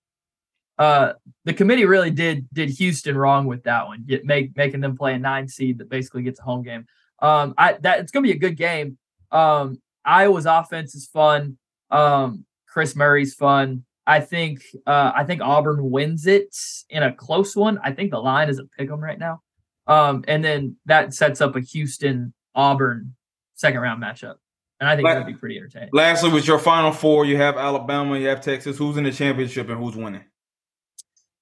uh, 0.78 1.14
the 1.46 1.54
committee 1.54 1.86
really 1.86 2.12
did 2.12 2.48
did 2.52 2.70
Houston 2.70 3.18
wrong 3.18 3.46
with 3.46 3.64
that 3.64 3.88
one, 3.88 4.04
get 4.06 4.26
make 4.26 4.56
making 4.58 4.82
them 4.82 4.98
play 4.98 5.14
a 5.14 5.20
nine 5.20 5.48
seed 5.48 5.78
that 5.78 5.90
basically 5.90 6.24
gets 6.24 6.40
a 6.40 6.44
home 6.44 6.64
game. 6.64 6.86
Um, 7.20 7.54
I 7.58 7.74
that 7.82 8.00
it's 8.00 8.12
gonna 8.12 8.24
be 8.24 8.32
a 8.32 8.38
good 8.38 8.58
game. 8.58 8.98
Um, 9.32 9.82
Iowa's 10.04 10.46
offense 10.46 10.94
is 10.96 11.08
fun. 11.08 11.58
Um, 11.92 12.46
Kris 12.68 12.96
Murray's 12.96 13.34
fun. 13.34 13.86
I 14.06 14.20
think 14.20 14.64
uh, 14.86 15.14
I 15.16 15.24
think 15.24 15.42
Auburn 15.42 15.90
wins 15.90 16.28
it 16.28 16.56
in 16.90 17.04
a 17.04 17.14
close 17.14 17.56
one. 17.56 17.80
I 17.84 17.92
think 17.92 18.12
the 18.12 18.20
line 18.20 18.50
is 18.50 18.60
a 18.60 18.66
pick 18.78 18.92
'em 18.92 19.00
right 19.00 19.18
now. 19.18 19.42
Um, 19.88 20.26
and 20.28 20.44
then 20.44 20.76
that 20.88 21.14
sets 21.14 21.42
up 21.42 21.56
a 21.56 21.62
Houston 21.62 22.34
Auburn 22.54 23.15
second 23.56 23.82
round 23.82 24.02
matchup. 24.02 24.36
And 24.80 24.90
I 24.90 24.96
think 24.96 25.08
that 25.08 25.18
would 25.18 25.28
be 25.28 25.34
pretty 25.34 25.58
entertaining. 25.58 25.90
Lastly, 25.94 26.30
with 26.30 26.46
your 26.46 26.60
final 26.60 26.92
four, 26.92 27.26
you 27.26 27.38
have 27.38 27.58
Alabama, 27.58 28.20
you 28.20 28.28
have 28.28 28.42
Texas. 28.42 28.78
Who's 28.78 28.98
in 28.98 29.06
the 29.06 29.12
championship 29.12 29.70
and 29.70 29.82
who's 29.82 29.96
winning? 29.96 30.24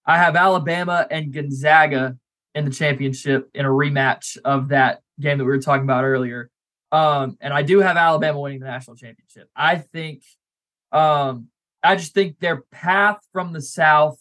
I 0.06 0.18
have 0.18 0.36
Alabama 0.36 1.08
and 1.10 1.34
Gonzaga 1.34 2.18
in 2.54 2.66
the 2.66 2.72
championship 2.72 3.50
in 3.54 3.66
a 3.66 3.70
rematch 3.70 4.38
of 4.46 4.68
that 4.70 5.02
game 5.20 5.38
that 5.40 5.46
we 5.46 5.50
were 5.50 5.62
talking 5.62 5.84
about 5.84 6.04
earlier. 6.04 6.52
Um, 6.92 7.38
and 7.42 7.54
I 7.54 7.64
do 7.64 7.80
have 7.80 7.98
Alabama 7.98 8.40
winning 8.40 8.60
the 8.60 8.68
national 8.68 8.98
championship. 8.98 9.50
I 9.56 9.78
think, 9.78 10.22
um, 10.92 11.48
I 11.82 11.96
just 11.96 12.14
think 12.14 12.40
their 12.40 12.64
path 12.72 13.18
from 13.32 13.52
the 13.52 13.62
South 13.62 14.20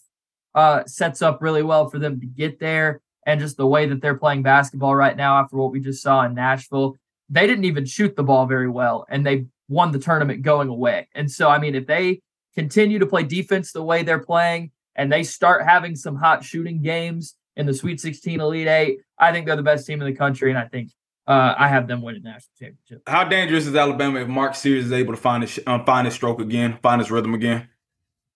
uh, 0.55 0.85
sets 0.85 1.21
up 1.21 1.41
really 1.41 1.61
well 1.61 1.89
for 1.89 1.99
them 1.99 2.19
to 2.19 2.25
get 2.25 2.59
there. 2.59 3.01
And 3.25 3.39
just 3.39 3.57
the 3.57 3.67
way 3.67 3.85
that 3.85 4.01
they're 4.01 4.17
playing 4.17 4.41
basketball 4.41 4.95
right 4.95 5.15
now, 5.15 5.39
after 5.39 5.55
what 5.55 5.71
we 5.71 5.79
just 5.79 6.01
saw 6.01 6.23
in 6.23 6.33
Nashville, 6.33 6.97
they 7.29 7.47
didn't 7.47 7.65
even 7.65 7.85
shoot 7.85 8.15
the 8.15 8.23
ball 8.23 8.45
very 8.45 8.69
well, 8.69 9.05
and 9.09 9.25
they 9.25 9.45
won 9.67 9.91
the 9.91 9.99
tournament 9.99 10.41
going 10.41 10.69
away. 10.69 11.07
And 11.15 11.29
so, 11.31 11.49
I 11.49 11.59
mean, 11.59 11.75
if 11.75 11.87
they 11.87 12.21
continue 12.55 12.99
to 12.99 13.05
play 13.05 13.23
defense 13.23 13.71
the 13.71 13.83
way 13.83 14.03
they're 14.03 14.19
playing, 14.19 14.71
and 14.95 15.11
they 15.11 15.23
start 15.23 15.63
having 15.63 15.95
some 15.95 16.15
hot 16.15 16.43
shooting 16.43 16.81
games 16.81 17.35
in 17.55 17.65
the 17.65 17.73
Sweet 17.73 17.99
16 17.99 18.39
Elite 18.39 18.67
Eight, 18.67 18.99
I 19.17 19.31
think 19.31 19.47
they're 19.47 19.55
the 19.55 19.63
best 19.63 19.87
team 19.87 20.01
in 20.01 20.07
the 20.07 20.15
country, 20.15 20.49
and 20.49 20.59
I 20.59 20.67
think 20.67 20.91
uh, 21.27 21.55
I 21.57 21.67
have 21.67 21.87
them 21.87 22.01
winning 22.01 22.23
the 22.23 22.29
national 22.29 22.51
championship. 22.59 23.03
How 23.07 23.23
dangerous 23.23 23.65
is 23.65 23.75
Alabama 23.75 24.21
if 24.21 24.27
Mark 24.27 24.55
Sears 24.55 24.85
is 24.85 24.91
able 24.91 25.13
to 25.13 25.19
find 25.19 25.43
his 25.43 25.59
um, 25.65 25.85
find 25.85 26.05
his 26.05 26.13
stroke 26.13 26.41
again, 26.41 26.77
find 26.81 27.01
his 27.01 27.09
rhythm 27.09 27.33
again? 27.33 27.69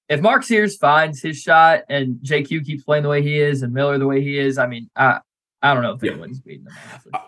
If 0.09 0.21
Mark 0.21 0.43
Sears 0.43 0.77
finds 0.77 1.21
his 1.21 1.37
shot 1.37 1.81
and 1.89 2.15
JQ 2.23 2.65
keeps 2.65 2.83
playing 2.83 3.03
the 3.03 3.09
way 3.09 3.21
he 3.21 3.39
is 3.39 3.61
and 3.61 3.73
Miller 3.73 3.97
the 3.97 4.07
way 4.07 4.21
he 4.21 4.37
is, 4.37 4.57
I 4.57 4.67
mean, 4.67 4.89
I 4.95 5.19
I 5.61 5.73
don't 5.73 5.83
know 5.83 5.93
if 5.93 6.03
anyone's 6.03 6.41
yeah. 6.45 6.49
beating 6.51 6.65
them. 6.65 6.73
Uh, 7.13 7.19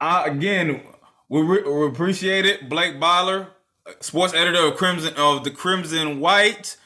uh, 0.00 0.22
again, 0.26 0.82
we, 1.28 1.42
re- 1.42 1.62
we 1.62 1.86
appreciate 1.86 2.46
it, 2.46 2.68
Blake 2.68 3.00
Byler, 3.00 3.48
sports 4.00 4.34
editor 4.34 4.66
of 4.66 4.76
Crimson 4.76 5.14
of 5.16 5.44
the 5.44 5.50
Crimson 5.50 6.20
White. 6.20 6.76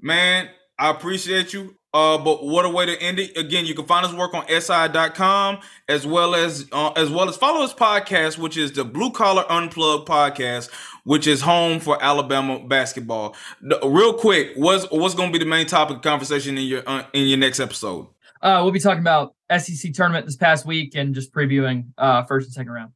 Man, 0.00 0.48
I 0.78 0.90
appreciate 0.90 1.52
you. 1.52 1.76
Uh, 1.96 2.18
but 2.18 2.44
what 2.44 2.66
a 2.66 2.68
way 2.68 2.84
to 2.84 3.00
end 3.00 3.18
it. 3.18 3.34
Again, 3.38 3.64
you 3.64 3.74
can 3.74 3.86
find 3.86 4.04
his 4.04 4.14
work 4.14 4.34
on 4.34 4.46
si.com 4.48 5.60
as 5.88 6.06
well 6.06 6.34
as 6.34 6.66
uh, 6.70 6.90
as 6.90 7.10
well 7.10 7.26
as 7.26 7.38
follow 7.38 7.62
his 7.62 7.72
podcast, 7.72 8.36
which 8.36 8.58
is 8.58 8.72
the 8.72 8.84
Blue 8.84 9.10
Collar 9.10 9.50
Unplugged 9.50 10.06
podcast, 10.06 10.70
which 11.04 11.26
is 11.26 11.40
home 11.40 11.80
for 11.80 11.96
Alabama 12.02 12.58
basketball. 12.58 13.34
The, 13.62 13.80
real 13.82 14.12
quick, 14.12 14.50
what's 14.56 14.84
what's 14.90 15.14
going 15.14 15.32
to 15.32 15.38
be 15.38 15.42
the 15.42 15.48
main 15.48 15.64
topic 15.66 15.96
of 15.96 16.02
conversation 16.02 16.58
in 16.58 16.64
your 16.64 16.82
uh, 16.86 17.04
in 17.14 17.28
your 17.28 17.38
next 17.38 17.60
episode? 17.60 18.08
Uh, 18.42 18.60
we'll 18.62 18.72
be 18.72 18.78
talking 18.78 19.00
about 19.00 19.34
SEC 19.58 19.94
tournament 19.94 20.26
this 20.26 20.36
past 20.36 20.66
week 20.66 20.94
and 20.96 21.14
just 21.14 21.32
previewing 21.32 21.86
uh, 21.96 22.24
first 22.24 22.48
and 22.48 22.52
second 22.52 22.72
round. 22.72 22.92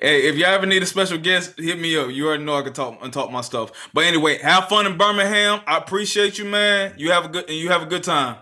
Hey, 0.00 0.28
if 0.28 0.36
y'all 0.36 0.48
ever 0.48 0.66
need 0.66 0.82
a 0.82 0.86
special 0.86 1.18
guest, 1.18 1.58
hit 1.58 1.78
me 1.78 1.96
up. 1.96 2.10
You 2.10 2.26
already 2.26 2.44
know 2.44 2.56
I 2.56 2.62
can 2.62 2.72
talk 2.72 2.98
and 3.02 3.12
talk 3.12 3.30
my 3.30 3.40
stuff. 3.40 3.90
But 3.92 4.04
anyway, 4.04 4.38
have 4.38 4.68
fun 4.68 4.86
in 4.86 4.98
Birmingham. 4.98 5.60
I 5.66 5.78
appreciate 5.78 6.38
you, 6.38 6.44
man. 6.44 6.94
You 6.96 7.12
have 7.12 7.24
a 7.24 7.28
good 7.28 7.48
and 7.48 7.56
you 7.56 7.68
have 7.70 7.82
a 7.82 7.86
good 7.86 8.02
time. 8.02 8.36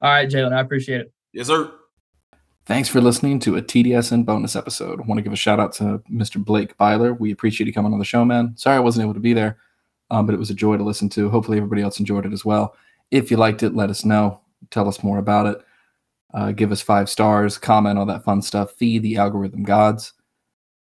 All 0.00 0.10
right, 0.10 0.28
Jalen, 0.28 0.52
I 0.52 0.60
appreciate 0.60 1.00
it. 1.00 1.12
Yes, 1.32 1.46
sir. 1.48 1.72
Thanks 2.66 2.88
for 2.88 3.00
listening 3.00 3.38
to 3.40 3.56
a 3.56 3.62
TDSN 3.62 4.24
bonus 4.24 4.56
episode. 4.56 5.00
I 5.00 5.04
want 5.04 5.18
to 5.18 5.22
give 5.22 5.32
a 5.32 5.36
shout 5.36 5.60
out 5.60 5.72
to 5.74 6.02
Mr. 6.10 6.44
Blake 6.44 6.76
Byler. 6.76 7.14
We 7.14 7.30
appreciate 7.30 7.68
you 7.68 7.72
coming 7.72 7.92
on 7.92 7.98
the 7.98 8.04
show, 8.04 8.24
man. 8.24 8.56
Sorry 8.56 8.76
I 8.76 8.80
wasn't 8.80 9.04
able 9.04 9.14
to 9.14 9.20
be 9.20 9.32
there, 9.32 9.58
um, 10.10 10.26
but 10.26 10.34
it 10.34 10.38
was 10.38 10.50
a 10.50 10.54
joy 10.54 10.76
to 10.76 10.82
listen 10.82 11.08
to. 11.10 11.30
Hopefully, 11.30 11.58
everybody 11.58 11.82
else 11.82 12.00
enjoyed 12.00 12.26
it 12.26 12.32
as 12.32 12.44
well. 12.44 12.74
If 13.10 13.30
you 13.30 13.36
liked 13.36 13.62
it, 13.62 13.76
let 13.76 13.88
us 13.88 14.04
know. 14.04 14.40
Tell 14.70 14.88
us 14.88 15.04
more 15.04 15.18
about 15.18 15.46
it. 15.46 15.64
Uh, 16.34 16.52
give 16.52 16.72
us 16.72 16.82
five 16.82 17.08
stars, 17.08 17.56
comment, 17.56 17.98
all 17.98 18.06
that 18.06 18.24
fun 18.24 18.42
stuff. 18.42 18.72
Feed 18.72 19.02
the 19.02 19.16
algorithm 19.16 19.62
gods. 19.62 20.12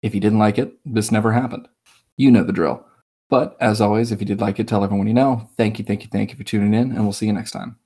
If 0.03 0.15
you 0.15 0.21
didn't 0.21 0.39
like 0.39 0.59
it, 0.59 0.79
this 0.85 1.11
never 1.11 1.33
happened. 1.33 1.69
You 2.17 2.31
know 2.31 2.45
the 2.45 2.53
drill. 2.53 2.85
But 3.31 3.57
as 3.61 3.81
always, 3.81 4.11
if 4.11 4.21
you 4.21 4.27
did 4.27 4.41
like 4.41 4.59
it, 4.59 4.67
tell 4.67 4.85
everyone 4.85 5.07
you 5.07 5.15
know. 5.15 5.49
Thank 5.57 5.79
you, 5.79 5.85
thank 5.85 6.03
you, 6.03 6.09
thank 6.11 6.31
you 6.31 6.37
for 6.37 6.45
tuning 6.45 6.75
in, 6.75 6.93
and 6.93 7.03
we'll 7.03 7.13
see 7.13 7.27
you 7.27 7.33
next 7.33 7.51
time. 7.51 7.77